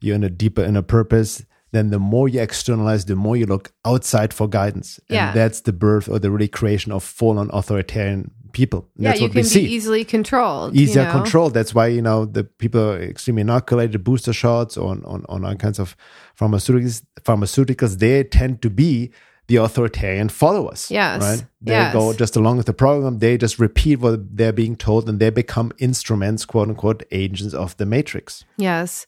[0.00, 3.72] you're in a deeper inner purpose, then the more you externalize, the more you look
[3.84, 4.98] outside for guidance.
[5.08, 5.32] And yeah.
[5.32, 8.88] that's the birth or the really creation of fallen authoritarian people.
[8.96, 9.66] Yeah, that's you what can we see.
[9.66, 10.76] be easily controlled.
[10.76, 11.12] Easier you know?
[11.12, 11.54] controlled.
[11.54, 15.54] That's why, you know, the people are extremely inoculated, booster shots on, on, on all
[15.56, 15.96] kinds of
[16.38, 19.12] pharmaceuticals, pharmaceuticals, they tend to be
[19.48, 20.90] the authoritarian followers.
[20.90, 21.22] Yes.
[21.22, 21.44] Right?
[21.62, 21.92] They yes.
[21.92, 23.18] go just along with the program.
[23.18, 27.76] They just repeat what they're being told and they become instruments, quote unquote, agents of
[27.78, 28.44] the matrix.
[28.56, 29.06] Yes.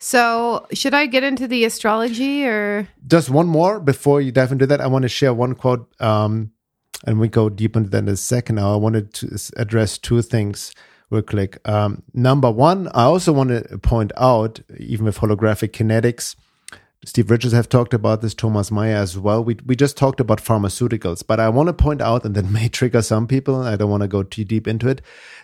[0.00, 2.88] So, should I get into the astrology or?
[3.06, 4.80] Just one more before you dive into that.
[4.80, 6.52] I want to share one quote, um,
[7.04, 8.56] and we go deep into that in a second.
[8.56, 10.72] Now, I wanted to address two things
[11.10, 11.58] real quick.
[11.68, 16.34] Um, number one, I also want to point out, even with holographic kinetics,
[17.04, 19.42] Steve Richards have talked about this, Thomas Meyer as well.
[19.44, 22.68] We, we just talked about pharmaceuticals, but I want to point out, and that may
[22.68, 25.00] trigger some people, I don't want to go too deep into it.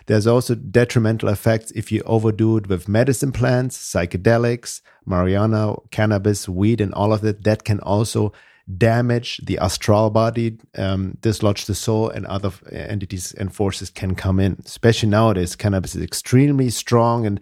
[0.07, 6.81] There's also detrimental effects if you overdo it with medicine plants, psychedelics, marijuana, cannabis, weed,
[6.81, 7.45] and all of that.
[7.45, 8.33] That can also
[8.77, 14.39] damage the astral body, um, dislodge the soul, and other entities and forces can come
[14.39, 14.57] in.
[14.65, 17.39] Especially nowadays, cannabis is extremely strong and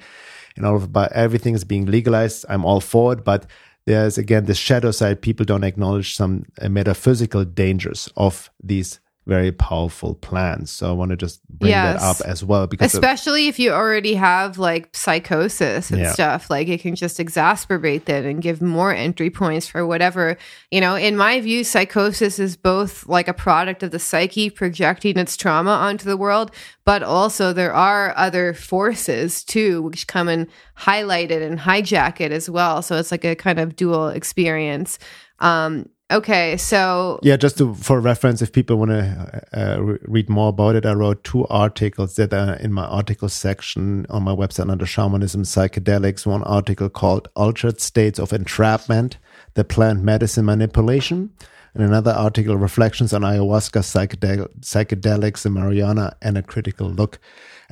[0.56, 2.46] and all of but everything is being legalized.
[2.48, 3.46] I'm all for it, but
[3.86, 5.22] there's again the shadow side.
[5.22, 10.70] People don't acknowledge some uh, metaphysical dangers of these very powerful plans.
[10.70, 12.02] So I want to just bring yes.
[12.02, 16.12] that up as well because especially if you already have like psychosis and yeah.
[16.12, 20.38] stuff, like it can just exacerbate that and give more entry points for whatever,
[20.72, 25.18] you know, in my view psychosis is both like a product of the psyche projecting
[25.18, 26.52] its trauma onto the world,
[26.84, 32.34] but also there are other forces too which come and highlight it and hijack it
[32.34, 32.82] as well.
[32.82, 35.00] So it's like a kind of dual experience.
[35.40, 40.30] Um, Okay, so yeah, just to, for reference, if people want to uh, re- read
[40.30, 44.36] more about it, I wrote two articles that are in my article section on my
[44.36, 46.28] website under shamanism psychedelics.
[46.28, 49.18] One article called "Altered States of Entrapment:
[49.56, 51.32] The Plant Medicine Manipulation,"
[51.74, 57.20] and another article "Reflections on Ayahuasca, Psychedel- Psychedelics, and Marijuana, and a Critical Look."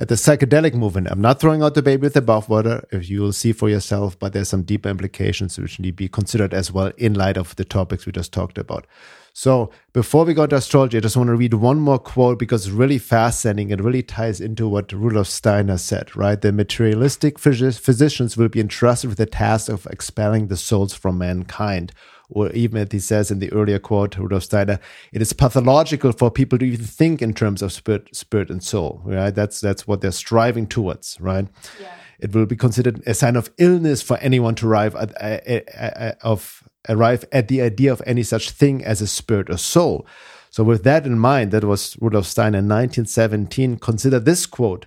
[0.02, 1.06] At the psychedelic movement.
[1.08, 4.18] I'm not throwing out the baby with the bathwater, if you will see for yourself,
[4.18, 7.54] but there's some deeper implications which need to be considered as well in light of
[7.54, 8.84] the topics we just talked about.
[9.32, 12.66] So before we go to astrology, I just want to read one more quote because
[12.66, 13.70] it's really fascinating.
[13.70, 16.40] It really ties into what Rudolf Steiner said, right?
[16.40, 21.92] The materialistic physicians will be entrusted with the task of expelling the souls from mankind
[22.32, 24.80] or even as he says in the earlier quote, Rudolf Steiner,
[25.12, 29.00] it is pathological for people to even think in terms of spirit, spirit and soul.
[29.04, 29.34] Right?
[29.34, 31.20] That's that's what they're striving towards.
[31.20, 31.46] Right?
[31.80, 31.94] Yeah.
[32.18, 36.62] It will be considered a sign of illness for anyone to arrive at uh, of
[36.88, 40.06] arrive at the idea of any such thing as a spirit or soul.
[40.50, 43.78] So, with that in mind, that was Rudolf Steiner in 1917.
[43.78, 44.84] Consider this quote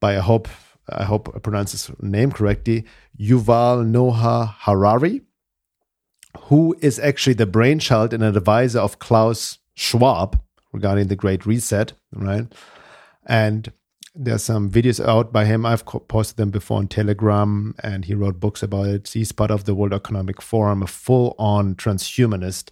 [0.00, 0.48] by, I hope,
[0.88, 2.86] I hope I pronounce his name correctly,
[3.20, 5.20] Yuval Noah Harari,
[6.44, 10.40] who is actually the brainchild and advisor of Klaus Schwab
[10.72, 12.46] regarding the Great Reset, right?
[13.26, 13.72] And
[14.14, 15.64] there's some videos out by him.
[15.64, 19.08] I've posted them before on Telegram, and he wrote books about it.
[19.08, 22.70] He's part of the World Economic Forum, a full-on transhumanist,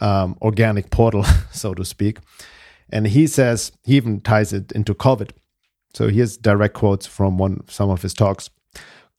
[0.00, 2.18] um, organic portal, so to speak.
[2.90, 5.30] And he says he even ties it into COVID.
[5.94, 8.50] So here's direct quotes from one some of his talks.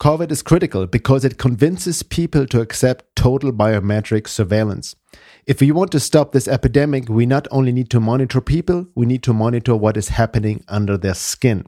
[0.00, 4.96] COVID is critical because it convinces people to accept total biometric surveillance.
[5.46, 9.06] If we want to stop this epidemic, we not only need to monitor people, we
[9.06, 11.66] need to monitor what is happening under their skin.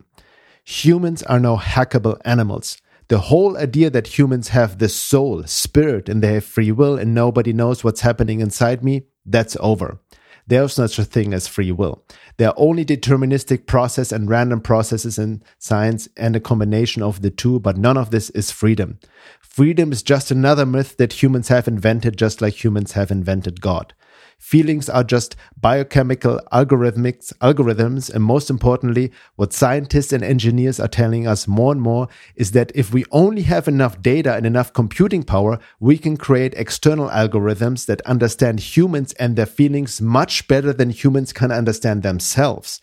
[0.64, 2.78] Humans are now hackable animals.
[3.08, 7.14] The whole idea that humans have this soul, spirit, and they have free will and
[7.14, 10.00] nobody knows what's happening inside me, that's over.
[10.46, 12.04] There's no such a thing as free will.
[12.36, 17.30] There are only deterministic process and random processes in science and a combination of the
[17.30, 18.98] two, but none of this is freedom.
[19.40, 23.94] Freedom is just another myth that humans have invented, just like humans have invented God.
[24.38, 31.26] Feelings are just biochemical algorithmics, algorithms, and most importantly, what scientists and engineers are telling
[31.26, 35.22] us more and more is that if we only have enough data and enough computing
[35.22, 40.90] power, we can create external algorithms that understand humans and their feelings much better than
[40.90, 42.80] humans can understand themselves.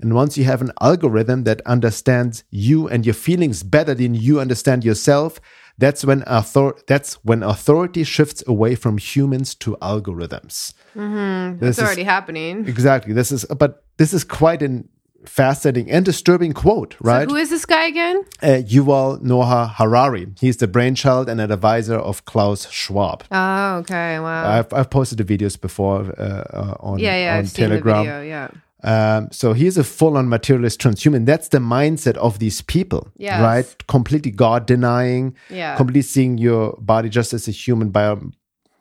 [0.00, 4.40] And once you have an algorithm that understands you and your feelings better than you
[4.40, 5.40] understand yourself,
[5.78, 10.74] that's when author- that's when authority shifts away from humans to algorithms.
[10.94, 11.58] Mm-hmm.
[11.58, 12.66] That's already happening.
[12.66, 13.12] Exactly.
[13.12, 14.88] This is, but this is quite an
[15.24, 17.28] fascinating and disturbing quote, right?
[17.28, 18.24] So who is this guy again?
[18.40, 20.28] Uh, Yuval Noah Harari.
[20.38, 23.24] He's the brainchild and an advisor of Klaus Schwab.
[23.32, 24.20] Oh, okay.
[24.20, 24.48] Wow.
[24.48, 28.04] I've, I've posted the videos before uh, uh, on, yeah, yeah, on I've Telegram.
[28.04, 28.50] Seen the video, yeah.
[28.84, 31.24] Um, so he's a full-on materialist transhuman.
[31.26, 33.40] That's the mindset of these people, Yes.
[33.40, 33.86] right?
[33.88, 35.76] Completely God denying, Yeah.
[35.76, 38.30] completely seeing your body just as a human bio-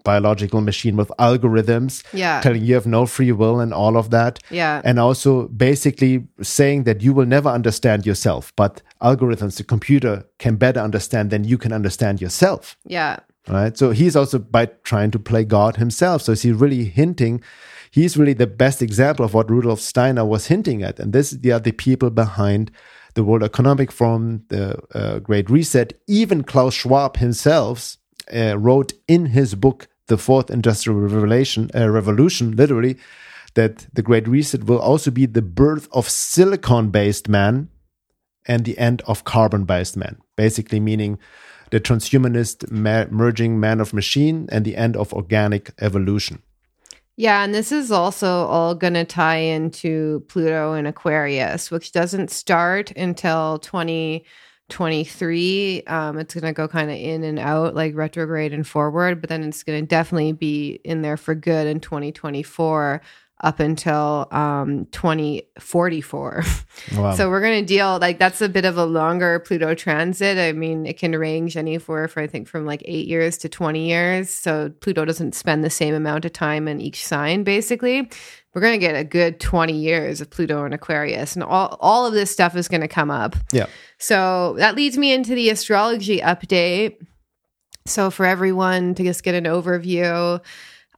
[0.03, 2.39] biological machine with algorithms, Yeah.
[2.41, 4.37] telling you have no free will and all of that.
[4.51, 4.81] Yeah.
[4.83, 10.57] And also basically saying that you will never understand yourself, but algorithms, the computer can
[10.57, 13.17] better understand than you can understand yourself Yeah.
[13.47, 13.75] right?
[13.77, 16.21] So he's also by trying to play God himself.
[16.21, 17.41] So is he really hinting?
[17.95, 21.51] He's really the best example of what Rudolf Steiner was hinting at, and this they
[21.51, 22.69] are the people behind
[23.13, 25.93] the World Economic Forum, the uh, Great Reset.
[26.05, 27.95] Even Klaus Schwab himself
[28.35, 32.97] uh, wrote in his book, The Fourth Industrial Revolution, uh, Revolution, literally,
[33.53, 37.69] that the Great Reset will also be the birth of silicon-based man
[38.45, 40.17] and the end of carbon-based man.
[40.35, 41.17] Basically, meaning
[41.69, 46.41] the transhumanist ma- merging man of machine and the end of organic evolution.
[47.17, 52.29] Yeah, and this is also all going to tie into Pluto and Aquarius, which doesn't
[52.29, 55.83] start until 2023.
[55.87, 59.29] Um, it's going to go kind of in and out, like retrograde and forward, but
[59.29, 63.01] then it's going to definitely be in there for good in 2024
[63.45, 66.43] up until um 2044.
[66.97, 67.15] Wow.
[67.15, 70.37] So we're going to deal like that's a bit of a longer Pluto transit.
[70.37, 73.87] I mean, it can range anywhere for I think from like 8 years to 20
[73.87, 74.29] years.
[74.29, 78.09] So Pluto doesn't spend the same amount of time in each sign basically.
[78.53, 82.05] We're going to get a good 20 years of Pluto and Aquarius and all all
[82.05, 83.35] of this stuff is going to come up.
[83.53, 83.67] yeah.
[83.99, 86.97] So that leads me into the astrology update.
[87.85, 90.41] So for everyone to just get an overview,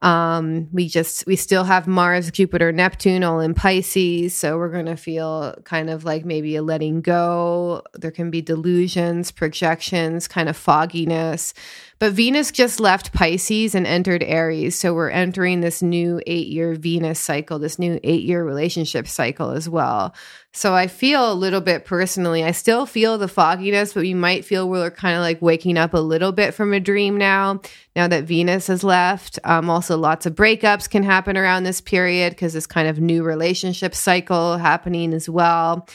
[0.01, 4.97] um, we just we still have Mars, Jupiter, Neptune all in Pisces, so we're gonna
[4.97, 7.81] feel kind of like maybe a letting go.
[7.93, 11.53] There can be delusions, projections, kind of fogginess.
[11.99, 17.19] But Venus just left Pisces and entered Aries, so we're entering this new eight-year Venus
[17.19, 20.13] cycle, this new eight-year relationship cycle as well.
[20.57, 24.43] So I feel a little bit personally, I still feel the fogginess, but you might
[24.43, 27.61] feel we're kind of like waking up a little bit from a dream now,
[27.95, 29.37] now that Venus has left.
[29.43, 33.21] Um, also, lots of breakups can happen around this period because this kind of new
[33.21, 35.87] relationship cycle happening as well.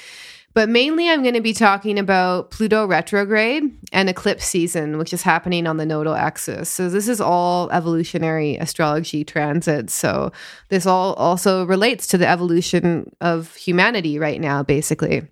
[0.54, 5.22] But mainly, I'm going to be talking about Pluto retrograde and eclipse season, which is
[5.22, 6.68] happening on the nodal axis.
[6.68, 9.94] So, this is all evolutionary astrology transits.
[9.94, 10.30] So,
[10.68, 15.26] this all also relates to the evolution of humanity right now, basically.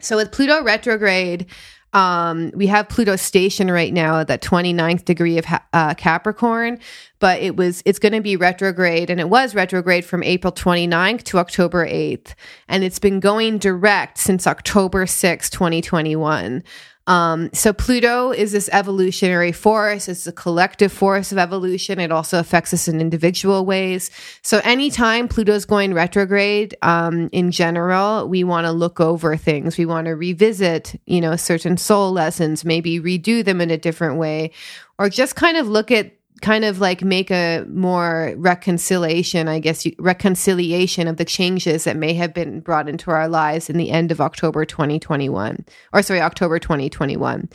[0.00, 1.46] So, with Pluto retrograde,
[1.92, 6.78] um, we have Pluto station right now at that 29th degree of uh, Capricorn,
[7.18, 11.24] but it was it's going to be retrograde, and it was retrograde from April 29th
[11.24, 12.34] to October 8th,
[12.68, 16.62] and it's been going direct since October 6, 2021.
[17.10, 20.06] Um, so Pluto is this evolutionary force.
[20.06, 21.98] It's a collective force of evolution.
[21.98, 24.12] It also affects us in individual ways.
[24.42, 29.76] So anytime Pluto's going retrograde, um, in general, we want to look over things.
[29.76, 34.16] We want to revisit, you know, certain soul lessons, maybe redo them in a different
[34.16, 34.52] way,
[34.96, 39.86] or just kind of look at kind of like make a more reconciliation, I guess,
[39.98, 44.10] reconciliation of the changes that may have been brought into our lives in the end
[44.10, 47.48] of October 2021, or sorry, October 2021.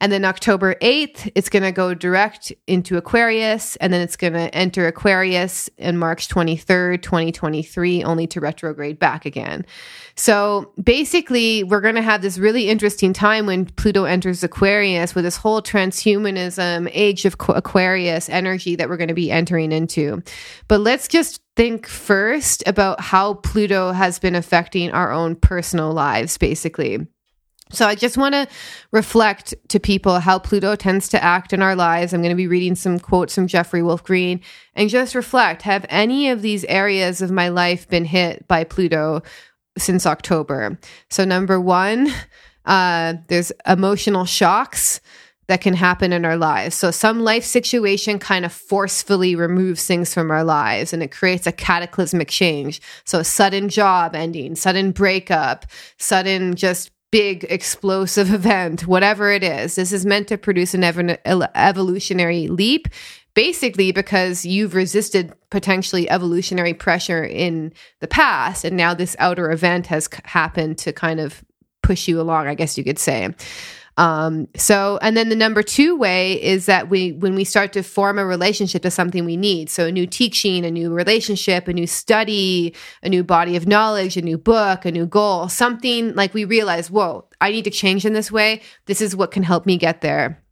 [0.00, 3.76] And then October 8th, it's going to go direct into Aquarius.
[3.76, 9.24] And then it's going to enter Aquarius in March 23rd, 2023, only to retrograde back
[9.24, 9.64] again.
[10.16, 15.24] So basically, we're going to have this really interesting time when Pluto enters Aquarius with
[15.24, 20.22] this whole transhumanism, age of Aquarius energy that we're going to be entering into.
[20.68, 26.36] But let's just think first about how Pluto has been affecting our own personal lives,
[26.38, 27.06] basically.
[27.70, 28.46] So I just want to
[28.92, 32.12] reflect to people how Pluto tends to act in our lives.
[32.12, 34.40] I'm going to be reading some quotes from Jeffrey Wolf Green
[34.74, 39.22] and just reflect have any of these areas of my life been hit by Pluto
[39.78, 40.78] since October?
[41.10, 42.12] So, number one,
[42.64, 45.00] uh, there's emotional shocks
[45.46, 46.74] that can happen in our lives.
[46.74, 51.46] So, some life situation kind of forcefully removes things from our lives and it creates
[51.46, 52.80] a cataclysmic change.
[53.04, 55.66] So, a sudden job ending, sudden breakup,
[55.98, 59.76] sudden just big explosive event, whatever it is.
[59.76, 62.88] This is meant to produce an ev- evolutionary leap,
[63.34, 68.64] basically because you've resisted potentially evolutionary pressure in the past.
[68.64, 71.44] And now this outer event has happened to kind of
[71.84, 73.32] push you along, I guess you could say.
[73.96, 77.82] Um, so, and then the number two way is that we, when we start to
[77.82, 81.72] form a relationship to something we need, so a new teaching, a new relationship, a
[81.72, 86.34] new study, a new body of knowledge, a new book, a new goal, something like
[86.34, 88.62] we realize, whoa, I need to change in this way.
[88.86, 90.42] This is what can help me get there.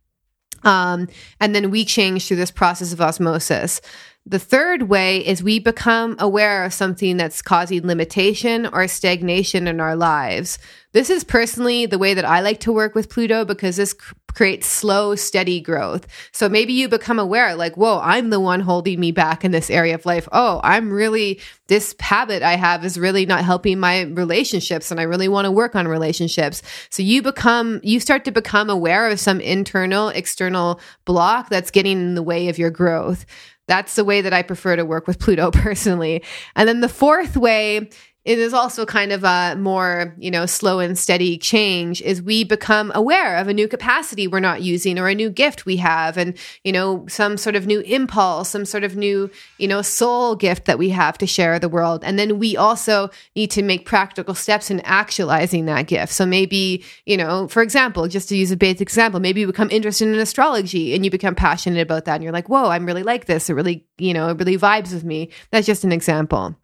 [0.64, 1.08] Um,
[1.40, 3.80] and then we change through this process of osmosis.
[4.24, 9.80] The third way is we become aware of something that's causing limitation or stagnation in
[9.80, 10.60] our lives.
[10.92, 14.14] This is personally the way that I like to work with Pluto because this cr-
[14.34, 16.06] creates slow, steady growth.
[16.32, 19.70] So maybe you become aware, like, whoa, I'm the one holding me back in this
[19.70, 20.28] area of life.
[20.32, 25.04] Oh, I'm really, this habit I have is really not helping my relationships and I
[25.04, 26.62] really want to work on relationships.
[26.90, 31.98] So you become, you start to become aware of some internal, external block that's getting
[31.98, 33.26] in the way of your growth.
[33.72, 36.22] That's the way that I prefer to work with Pluto personally.
[36.54, 37.88] And then the fourth way
[38.24, 42.44] it is also kind of a more you know slow and steady change is we
[42.44, 46.16] become aware of a new capacity we're not using or a new gift we have
[46.16, 50.36] and you know some sort of new impulse some sort of new you know soul
[50.36, 52.04] gift that we have to share the world.
[52.04, 56.12] And then we also need to make practical steps in actualizing that gift.
[56.12, 59.70] So maybe you know for example just to use a basic example maybe you become
[59.70, 63.02] interested in astrology and you become passionate about that and you're like whoa i'm really
[63.02, 63.48] like this.
[63.48, 65.30] It really you know it really vibes with me.
[65.50, 66.56] That's just an example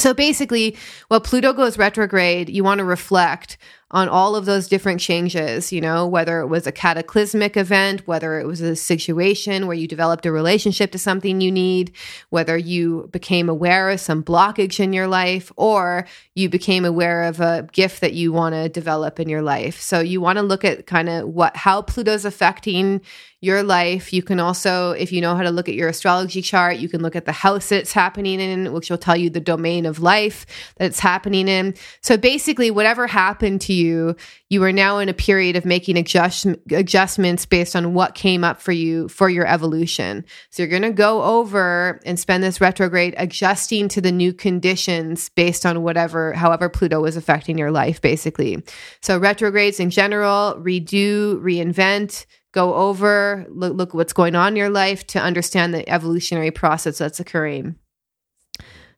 [0.00, 0.76] so basically,
[1.08, 3.58] while Pluto goes retrograde, you want to reflect
[3.92, 8.38] on all of those different changes, you know, whether it was a cataclysmic event, whether
[8.38, 11.92] it was a situation where you developed a relationship to something you need,
[12.28, 17.40] whether you became aware of some blockage in your life, or you became aware of
[17.40, 19.80] a gift that you want to develop in your life.
[19.80, 23.00] So you want to look at kind of what, how Pluto's affecting
[23.40, 24.12] your life.
[24.12, 27.00] You can also, if you know how to look at your astrology chart, you can
[27.00, 30.44] look at the house it's happening in, which will tell you the domain of life
[30.76, 31.74] that it's happening in.
[32.02, 34.14] So basically, whatever happened to you,
[34.50, 38.60] you are now in a period of making adjust, adjustments based on what came up
[38.60, 40.24] for you for your evolution.
[40.50, 45.30] So you're going to go over and spend this retrograde adjusting to the new conditions
[45.30, 48.62] based on whatever, however Pluto is affecting your life, basically.
[49.00, 54.70] So retrogrades in general, redo, reinvent, go over, look, look what's going on in your
[54.70, 57.76] life to understand the evolutionary process that's occurring.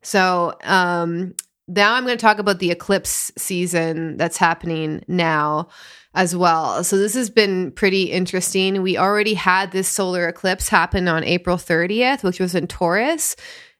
[0.03, 1.35] So, um,
[1.69, 5.69] now I'm going to talk about the eclipse season that's happening now
[6.15, 6.85] as well.
[6.85, 8.83] So this has been pretty interesting.
[8.83, 13.37] We already had this solar eclipse happen on April 30th, which was in Taurus.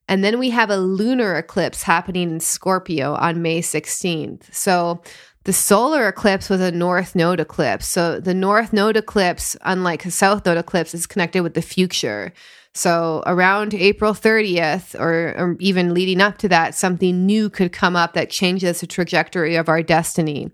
[0.09, 4.53] And then we have a lunar eclipse happening in Scorpio on May 16th.
[4.55, 5.03] So
[5.45, 7.87] the solar eclipse was a north node eclipse.
[7.87, 12.33] So the north node eclipse, unlike a south node eclipse, is connected with the future.
[12.75, 17.97] So around April 30th, or, or, even leading up to that, something new could come
[17.97, 20.51] up that changes the trajectory of our destiny.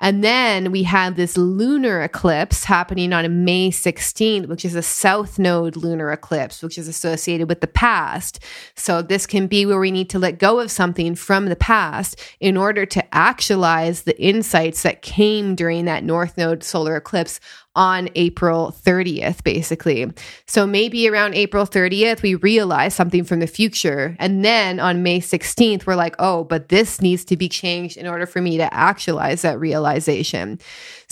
[0.00, 5.38] And then we have this lunar eclipse happening on May 16th, which is a south
[5.38, 8.40] node lunar eclipse, which is associated with the past.
[8.74, 12.18] So this can be where we need to let go of something from the past
[12.40, 17.38] in order to actualize the insights that came during that north node solar eclipse
[17.76, 20.12] on April 30th, basically.
[20.46, 24.16] So maybe around April 30th, we realize something from the future.
[24.18, 28.06] And then on May 16th, we're like, oh, but this needs to be changed in
[28.06, 30.58] order for me to actualize that realization.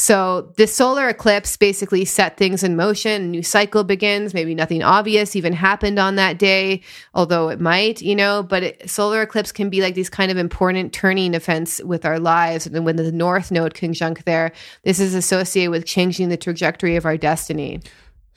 [0.00, 3.22] So this solar eclipse basically set things in motion.
[3.22, 4.32] A new cycle begins.
[4.32, 6.82] Maybe nothing obvious even happened on that day,
[7.14, 10.36] although it might, you know, but it, solar eclipse can be like these kind of
[10.36, 12.64] important turning events with our lives.
[12.64, 14.52] And when the North Node conjunct there,
[14.84, 17.80] this is associated with changing the trajectory of our destiny.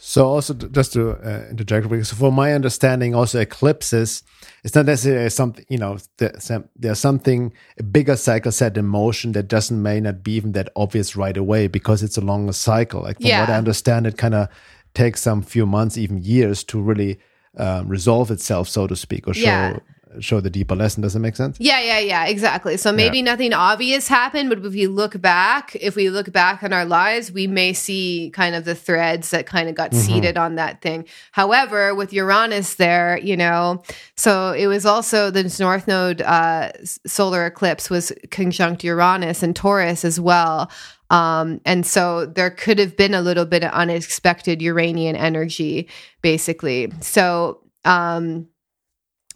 [0.04, 4.24] So also just to uh, interject, because for my understanding, also eclipses,
[4.64, 6.00] it's not necessarily something you know.
[6.18, 10.70] There's something a bigger cycle set in motion that doesn't may not be even that
[10.76, 13.04] obvious right away because it's a longer cycle.
[13.04, 13.42] Like from yeah.
[13.42, 14.50] what I understand, it kind of
[14.96, 17.20] takes some few months, even years, to really
[17.58, 19.80] um, resolve itself, so to speak, or show yeah
[20.20, 21.02] show the deeper lesson.
[21.02, 21.58] Does it make sense?
[21.60, 22.78] Yeah, yeah, yeah, exactly.
[22.78, 23.24] So maybe yeah.
[23.24, 27.32] nothing obvious happened, but if we look back, if we look back on our lives,
[27.32, 30.02] we may see kind of the threads that kind of got mm-hmm.
[30.02, 31.06] seeded on that thing.
[31.32, 33.84] However, with Uranus there, you know,
[34.16, 36.72] so it was also this North Node uh,
[37.06, 40.72] solar eclipse was conjunct Uranus and Taurus as well.
[41.10, 45.90] Um, and so there could have been a little bit of unexpected Uranian energy,
[46.22, 46.92] basically.
[47.02, 48.48] So, um,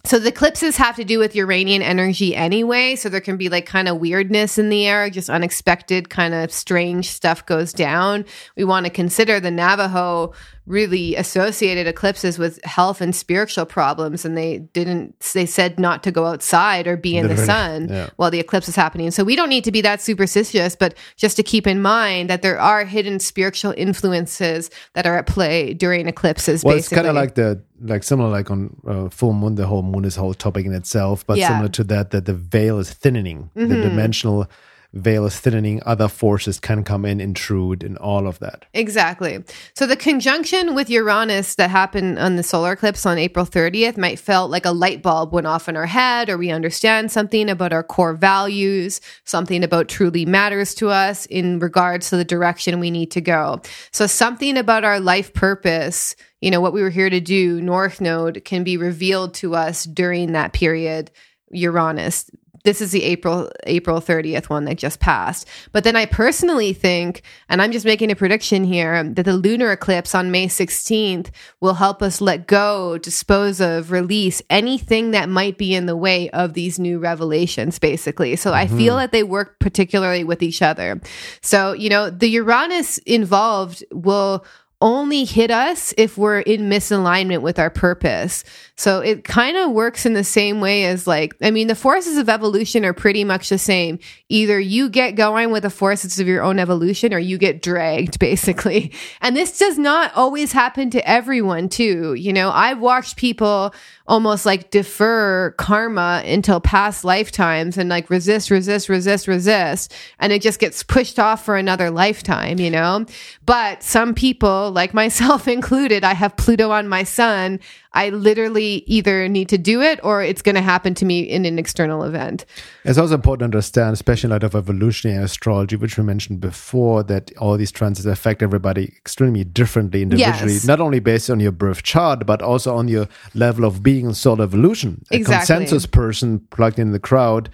[0.06, 2.94] so the eclipses have to do with Uranian energy anyway.
[2.96, 6.52] So there can be like kind of weirdness in the air, just unexpected kind of
[6.52, 8.24] strange stuff goes down.
[8.56, 10.32] We want to consider the Navajo
[10.66, 16.10] really associated eclipses with health and spiritual problems and they didn't they said not to
[16.10, 18.10] go outside or be in the sun yeah.
[18.16, 21.36] while the eclipse is happening so we don't need to be that superstitious but just
[21.36, 26.08] to keep in mind that there are hidden spiritual influences that are at play during
[26.08, 26.96] eclipses well basically.
[26.96, 30.04] it's kind of like the like similar like on uh, full moon the whole moon
[30.04, 31.48] is a whole topic in itself but yeah.
[31.48, 33.68] similar to that that the veil is thinning mm-hmm.
[33.68, 34.48] the dimensional
[34.92, 38.64] veil is thinning, other forces can come in, intrude, and all of that.
[38.74, 39.42] Exactly.
[39.74, 44.18] So the conjunction with Uranus that happened on the solar eclipse on April 30th might
[44.18, 47.72] felt like a light bulb went off in our head, or we understand something about
[47.72, 52.90] our core values, something about truly matters to us in regards to the direction we
[52.90, 53.60] need to go.
[53.92, 58.00] So something about our life purpose you know what we were here to do north
[58.00, 61.10] node can be revealed to us during that period
[61.50, 62.30] uranus
[62.66, 65.46] this is the April April 30th one that just passed.
[65.70, 69.70] But then I personally think, and I'm just making a prediction here, that the lunar
[69.70, 75.58] eclipse on May 16th will help us let go, dispose of, release anything that might
[75.58, 78.34] be in the way of these new revelations, basically.
[78.34, 78.58] So mm-hmm.
[78.58, 78.98] I feel mm-hmm.
[78.98, 81.00] that they work particularly with each other.
[81.42, 84.44] So, you know, the Uranus involved will
[84.80, 88.44] only hit us if we're in misalignment with our purpose.
[88.76, 92.18] So it kind of works in the same way as like, I mean, the forces
[92.18, 93.98] of evolution are pretty much the same.
[94.28, 98.18] Either you get going with the forces of your own evolution or you get dragged,
[98.26, 98.92] basically.
[99.22, 102.12] And this does not always happen to everyone, too.
[102.12, 103.74] You know, I've watched people
[104.08, 109.94] almost like defer karma until past lifetimes and like resist, resist, resist, resist.
[110.18, 113.06] And it just gets pushed off for another lifetime, you know?
[113.44, 117.60] But some people, like myself included, I have Pluto on my sun.
[117.92, 121.46] I literally either need to do it or it's going to happen to me in
[121.46, 122.44] an external event.
[122.84, 127.02] It's also important to understand, especially in light of evolutionary astrology, which we mentioned before,
[127.04, 130.66] that all these transits affect everybody extremely differently individually, yes.
[130.66, 134.14] not only based on your birth chart, but also on your level of being in
[134.14, 135.04] soul evolution.
[135.10, 135.54] A exactly.
[135.56, 137.48] consensus person plugged in the crowd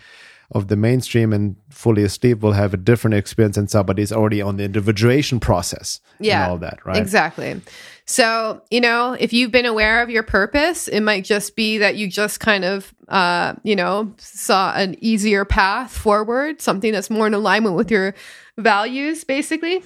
[0.53, 4.42] of the mainstream and fully asleep will have a different experience than somebody is already
[4.42, 6.98] on the individuation process yeah, and all that, right?
[6.98, 7.61] Exactly.
[8.05, 11.96] So, you know, if you've been aware of your purpose, it might just be that
[11.96, 17.26] you just kind of, uh, you know, saw an easier path forward, something that's more
[17.26, 18.14] in alignment with your
[18.59, 19.82] values, basically.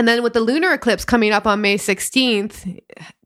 [0.00, 2.80] And then with the lunar eclipse coming up on May 16th,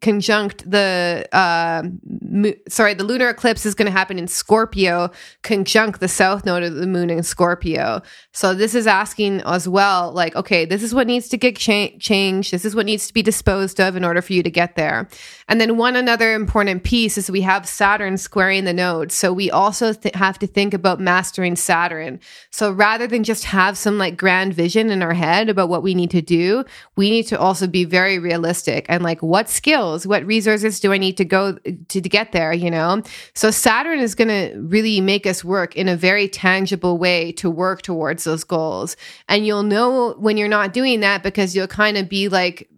[0.05, 1.83] conjunct the uh,
[2.21, 5.11] mo- sorry the lunar eclipse is going to happen in scorpio
[5.43, 8.03] conjunct the south node of the moon in scorpio.
[8.33, 11.97] So this is asking as well like okay this is what needs to get cha-
[11.99, 12.53] changed.
[12.53, 15.09] This is what needs to be disposed of in order for you to get there.
[15.49, 19.11] And then one another important piece is we have saturn squaring the node.
[19.11, 22.21] So we also th- have to think about mastering saturn.
[22.51, 25.95] So rather than just have some like grand vision in our head about what we
[25.95, 26.64] need to do
[26.97, 30.99] we need to also be very realistic and like, what skills, what resources do I
[30.99, 33.03] need to go to, to get there, you know?
[33.35, 37.51] So Saturn is going to really make us work in a very tangible way to
[37.51, 38.97] work towards those goals.
[39.29, 42.69] And you'll know when you're not doing that because you'll kind of be like,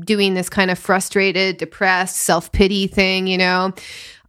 [0.00, 3.72] doing this kind of frustrated, depressed, self pity thing, you know.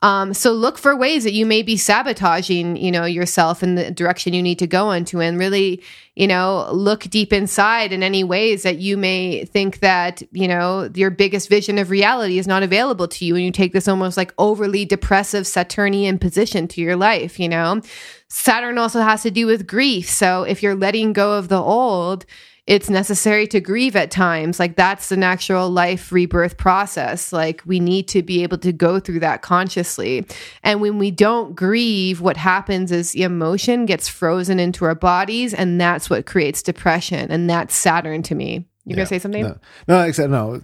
[0.01, 3.91] Um, so look for ways that you may be sabotaging, you know, yourself in the
[3.91, 5.83] direction you need to go into, and really,
[6.15, 10.89] you know, look deep inside in any ways that you may think that you know
[10.93, 14.17] your biggest vision of reality is not available to you, and you take this almost
[14.17, 17.39] like overly depressive Saturnian position to your life.
[17.39, 17.81] You know,
[18.27, 20.09] Saturn also has to do with grief.
[20.09, 22.25] So if you're letting go of the old
[22.67, 24.59] it's necessary to grieve at times.
[24.59, 27.31] Like that's the natural life rebirth process.
[27.31, 30.27] Like we need to be able to go through that consciously.
[30.63, 35.53] And when we don't grieve, what happens is the emotion gets frozen into our bodies,
[35.53, 37.31] and that's what creates depression.
[37.31, 38.67] And that's Saturn to me.
[38.83, 39.43] You yeah, gonna say something?
[39.43, 39.57] No,
[39.87, 40.31] no, exactly.
[40.31, 40.61] No,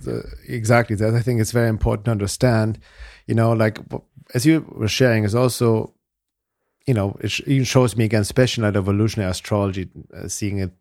[0.47, 0.97] exactly.
[0.97, 2.79] That I think it's very important to understand.
[3.27, 3.79] You know, like
[4.33, 5.93] as you were sharing, is also,
[6.85, 10.71] you know, it even shows me again, especially like evolutionary astrology, uh, seeing it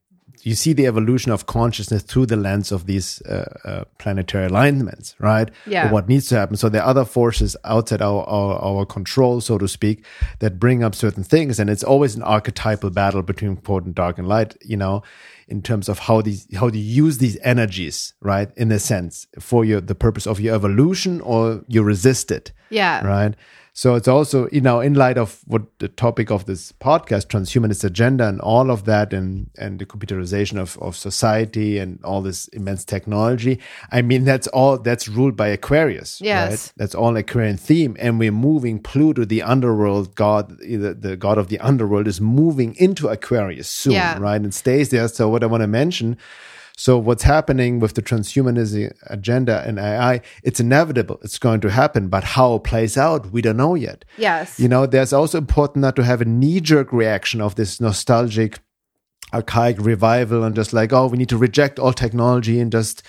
[0.45, 5.15] you see the evolution of consciousness through the lens of these uh, uh, planetary alignments,
[5.19, 5.51] right?
[5.67, 5.89] Yeah.
[5.89, 6.57] Or what needs to happen.
[6.57, 10.05] So there are other forces outside our, our, our control, so to speak,
[10.41, 14.19] that bring up certain things, and it's always an archetypal battle between quote and dark
[14.19, 14.57] and light.
[14.63, 15.03] You know,
[15.49, 18.51] in terms of how these how to use these energies, right?
[18.57, 22.53] In a sense, for your the purpose of your evolution, or you resist it.
[22.71, 23.07] Yeah.
[23.07, 23.35] Right.
[23.75, 27.85] So it's also, you know, in light of what the topic of this podcast, transhumanist
[27.85, 32.49] agenda and all of that and, and the computerization of, of society and all this
[32.49, 33.59] immense technology.
[33.91, 36.21] I mean, that's all, that's ruled by Aquarius.
[36.21, 36.51] Yes.
[36.51, 36.73] Right?
[36.77, 37.97] That's all Aquarian theme.
[37.99, 42.75] And we're moving Pluto, the underworld god, the, the god of the underworld is moving
[42.75, 44.19] into Aquarius soon, yeah.
[44.19, 44.41] right?
[44.41, 45.09] And stays there.
[45.09, 46.19] So what I want to mention
[46.77, 51.19] so what's happening with the transhumanism agenda and AI, it's inevitable.
[51.23, 54.05] It's going to happen, but how it plays out, we don't know yet.
[54.17, 54.59] Yes.
[54.59, 58.61] You know, there's also important not to have a knee jerk reaction of this nostalgic
[59.33, 63.03] archaic revival and just like, oh, we need to reject all technology and just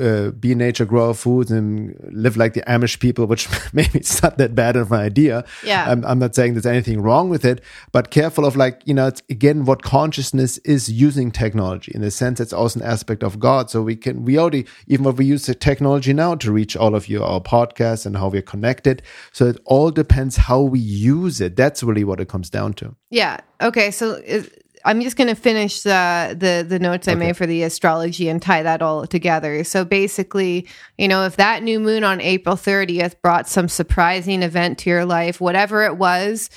[0.00, 4.22] uh, be in nature, grow food, and live like the Amish people, which maybe it's
[4.22, 5.44] not that bad of an idea.
[5.64, 5.88] Yeah.
[5.88, 7.62] I'm, I'm, not saying there's anything wrong with it,
[7.92, 11.92] but careful of like, you know, it's again what consciousness is using technology.
[11.94, 13.70] In a sense, it's also an aspect of God.
[13.70, 16.94] So we can, we already, even what we use the technology now to reach all
[16.94, 19.02] of you, our podcast and how we're connected.
[19.32, 21.54] So it all depends how we use it.
[21.54, 22.96] That's really what it comes down to.
[23.10, 23.38] Yeah.
[23.62, 23.92] Okay.
[23.92, 24.50] So is,
[24.86, 27.16] I'm just going to finish the the the notes okay.
[27.16, 29.64] I made for the astrology and tie that all together.
[29.64, 34.78] So basically, you know, if that new moon on April 30th brought some surprising event
[34.78, 36.50] to your life, whatever it was,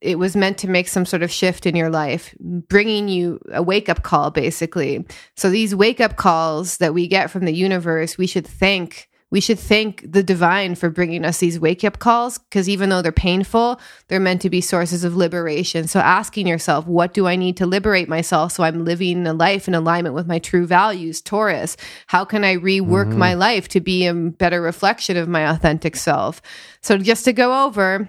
[0.00, 3.62] it was meant to make some sort of shift in your life, bringing you a
[3.62, 5.06] wake up call, basically.
[5.36, 9.40] So these wake up calls that we get from the universe, we should thank we
[9.40, 13.12] should thank the divine for bringing us these wake up calls because even though they're
[13.12, 15.86] painful, they're meant to be sources of liberation.
[15.86, 19.68] So, asking yourself, what do I need to liberate myself so I'm living a life
[19.68, 21.76] in alignment with my true values, Taurus?
[22.06, 23.18] How can I rework mm-hmm.
[23.18, 26.40] my life to be a better reflection of my authentic self?
[26.80, 28.08] So, just to go over,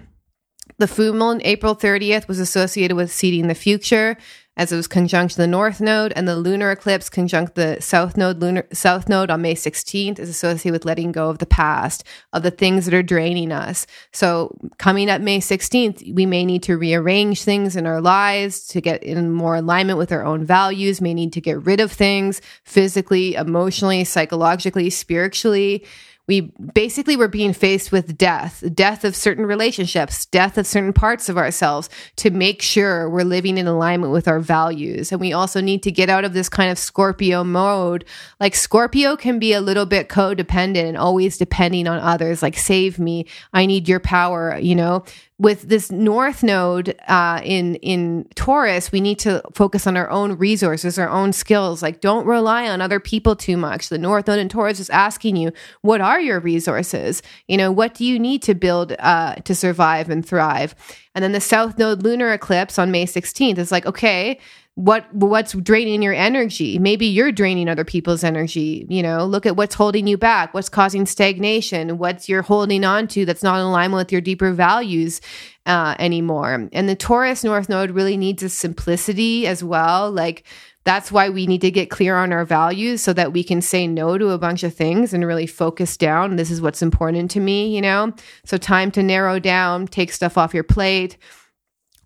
[0.78, 4.16] the full moon April 30th was associated with seeding the future
[4.60, 8.40] as it was conjunct the north node and the lunar eclipse conjunct the south node
[8.40, 12.04] lunar south node on May 16th is associated with letting go of the past
[12.34, 13.86] of the things that are draining us.
[14.12, 18.82] So coming up May 16th we may need to rearrange things in our lives to
[18.82, 22.42] get in more alignment with our own values may need to get rid of things
[22.62, 25.86] physically emotionally psychologically spiritually
[26.30, 26.42] we
[26.74, 31.36] basically were being faced with death, death of certain relationships, death of certain parts of
[31.36, 35.10] ourselves to make sure we're living in alignment with our values.
[35.10, 38.04] And we also need to get out of this kind of Scorpio mode.
[38.38, 43.00] Like Scorpio can be a little bit codependent and always depending on others, like save
[43.00, 45.04] me, I need your power, you know
[45.40, 50.36] with this north node uh, in in Taurus, we need to focus on our own
[50.36, 51.82] resources, our own skills.
[51.82, 53.88] Like, don't rely on other people too much.
[53.88, 55.50] The north node in Taurus is asking you,
[55.80, 57.22] what are your resources?
[57.48, 60.74] You know, what do you need to build uh, to survive and thrive?
[61.14, 64.38] And then the south node lunar eclipse on May 16th is like, okay,
[64.76, 66.78] what what's draining your energy?
[66.78, 69.24] Maybe you're draining other people's energy you know?
[69.26, 70.54] Look at what's holding you back.
[70.54, 71.98] What's causing stagnation?
[71.98, 75.20] What's you're holding on to that's not in alignment with your deeper values
[75.66, 76.68] uh, anymore?
[76.72, 80.10] And the taurus north node really needs a simplicity as well.
[80.10, 80.44] Like
[80.90, 83.86] that's why we need to get clear on our values so that we can say
[83.86, 87.38] no to a bunch of things and really focus down this is what's important to
[87.38, 88.12] me you know
[88.44, 91.16] so time to narrow down take stuff off your plate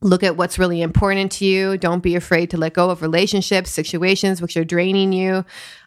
[0.03, 1.79] look at what's really important to you.
[1.79, 5.47] Don't be afraid to let go of relationships, situations which are draining you.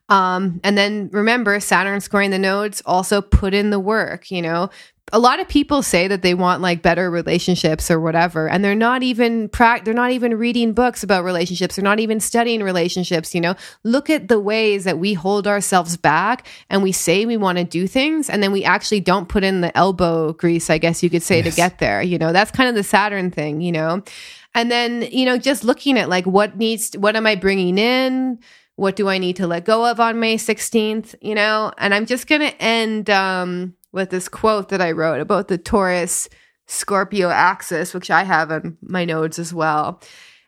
[0.09, 4.71] Um, and then remember, Saturn squaring the nodes also put in the work, you know,
[5.13, 8.75] a lot of people say that they want like better relationships or whatever and they're
[8.75, 11.75] not even pra- they're not even reading books about relationships.
[11.75, 13.55] They're not even studying relationships you know?
[13.83, 17.63] Look at the ways that we hold ourselves back and we say we want to
[17.63, 21.09] do things and then we actually don't put in the elbow grease i guess you
[21.09, 21.53] could say yes.
[21.53, 22.33] to get there you know?
[22.33, 24.03] That's kind of the saturn thing you know?
[24.53, 28.39] And then you know just looking at like what needs what am i bringing in?
[28.75, 31.71] What do i need to let go of on may 16th you know?
[31.77, 35.57] And i'm just going to end um with this quote that I wrote about the
[35.57, 36.29] Taurus
[36.67, 40.01] Scorpio axis, which I have on my nodes as well.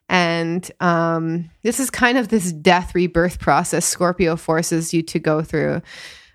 [0.08, 5.42] And um, this is kind of this death rebirth process Scorpio forces you to go
[5.42, 5.82] through.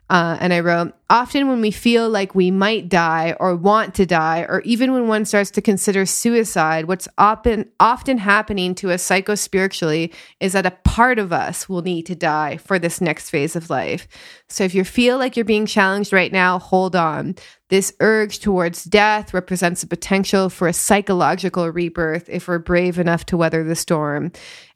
[0.07, 4.05] Uh, and I wrote, often when we feel like we might die or want to
[4.05, 9.03] die, or even when one starts to consider suicide, what's often, often happening to us
[9.07, 13.55] psychospiritually is that a part of us will need to die for this next phase
[13.55, 14.07] of life.
[14.47, 17.35] So if you feel like you're being challenged right now, hold on.
[17.69, 23.25] This urge towards death represents a potential for a psychological rebirth if we're brave enough
[23.27, 24.31] to weather the storm.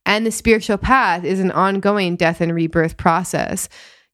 [0.08, 3.70] And the spiritual path is an ongoing death and rebirth process.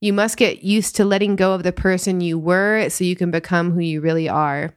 [0.06, 3.32] You must get used to letting go of the person you were so you can
[3.32, 4.76] become who you really are.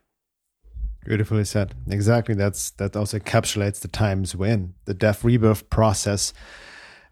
[1.04, 1.74] Beautifully said.
[1.90, 2.34] Exactly.
[2.34, 6.32] That's that also encapsulates the times when the death rebirth process.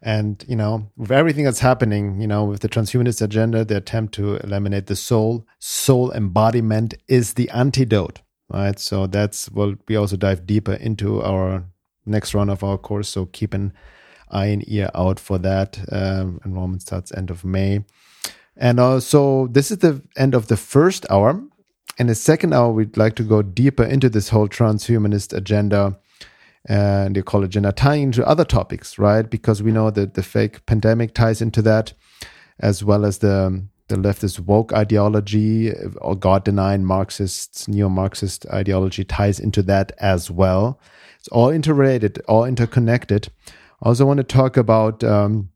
[0.01, 4.15] And, you know, with everything that's happening, you know, with the transhumanist agenda, the attempt
[4.15, 8.21] to eliminate the soul, soul embodiment is the antidote.
[8.49, 8.79] Right.
[8.79, 11.65] So that's what we also dive deeper into our
[12.03, 13.09] next run of our course.
[13.09, 13.73] So keep an
[14.31, 15.77] eye and ear out for that.
[15.91, 17.85] Um, enrollment starts end of May.
[18.57, 21.41] And uh, so this is the end of the first hour.
[21.97, 25.97] In the second hour, we'd like to go deeper into this whole transhumanist agenda
[26.65, 29.29] and the ecology agenda, tying into other topics, right?
[29.29, 31.93] Because we know that the fake pandemic ties into that,
[32.59, 39.05] as well as the the leftist woke ideology or God denying Marxist, neo Marxist ideology
[39.05, 40.77] ties into that as well.
[41.19, 43.29] It's all interrelated, all interconnected.
[43.81, 45.51] I also want to talk about um,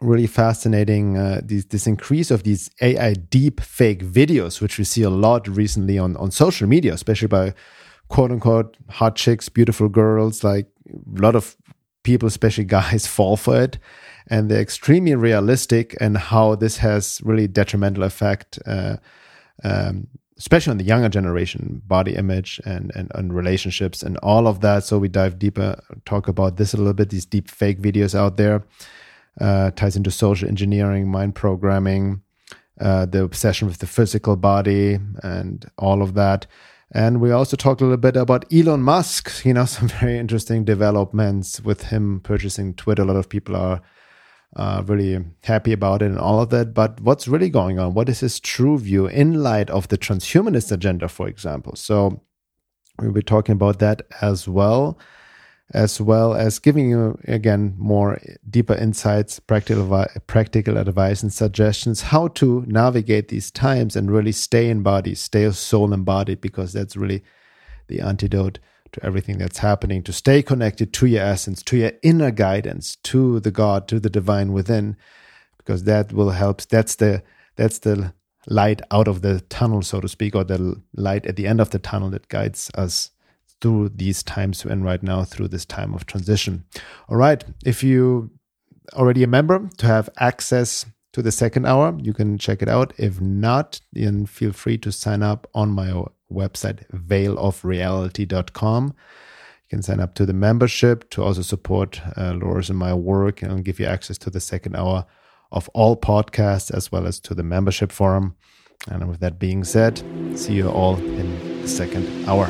[0.00, 5.10] really fascinating uh, this increase of these AI deep fake videos, which we see a
[5.10, 7.54] lot recently on, on social media, especially by
[8.08, 10.44] quote unquote hot chicks, beautiful girls.
[10.44, 11.56] Like a lot of
[12.02, 13.78] people, especially guys, fall for it.
[14.30, 18.98] And they're extremely realistic, and how this has really detrimental effect, uh,
[19.64, 24.60] um, especially on the younger generation, body image and, and and relationships and all of
[24.60, 24.84] that.
[24.84, 27.08] So we dive deeper, talk about this a little bit.
[27.08, 28.64] These deep fake videos out there
[29.40, 32.22] uh, ties into social engineering, mind programming,
[32.80, 36.46] uh, the obsession with the physical body, and all of that.
[36.92, 40.64] And we also talked a little bit about Elon Musk, you know, some very interesting
[40.64, 43.02] developments with him purchasing Twitter.
[43.02, 43.80] A lot of people are
[44.56, 46.72] uh, really happy about it and all of that.
[46.72, 47.94] But what's really going on?
[47.94, 51.76] What is his true view in light of the transhumanist agenda, for example?
[51.76, 52.22] So
[52.98, 54.98] we'll be talking about that as well
[55.74, 62.28] as well as giving you again more deeper insights, practical practical advice and suggestions how
[62.28, 67.22] to navigate these times and really stay in body, stay soul embodied, because that's really
[67.88, 68.58] the antidote
[68.92, 70.02] to everything that's happening.
[70.04, 74.10] To stay connected to your essence, to your inner guidance, to the God, to the
[74.10, 74.96] divine within,
[75.58, 76.62] because that will help.
[76.62, 77.22] That's the
[77.56, 78.14] that's the
[78.46, 81.70] light out of the tunnel, so to speak, or the light at the end of
[81.70, 83.10] the tunnel that guides us
[83.60, 86.64] through these times in right now, through this time of transition.
[87.08, 87.44] All right.
[87.64, 88.30] If you
[88.94, 92.92] already a member to have access to the second hour, you can check it out.
[92.96, 98.84] If not, then feel free to sign up on my website, veilofreality.com.
[98.84, 103.42] You can sign up to the membership to also support uh, Laura's and my work
[103.42, 105.04] and give you access to the second hour
[105.50, 108.36] of all podcasts as well as to the membership forum.
[108.90, 110.02] And with that being said,
[110.34, 112.48] see you all in the second hour.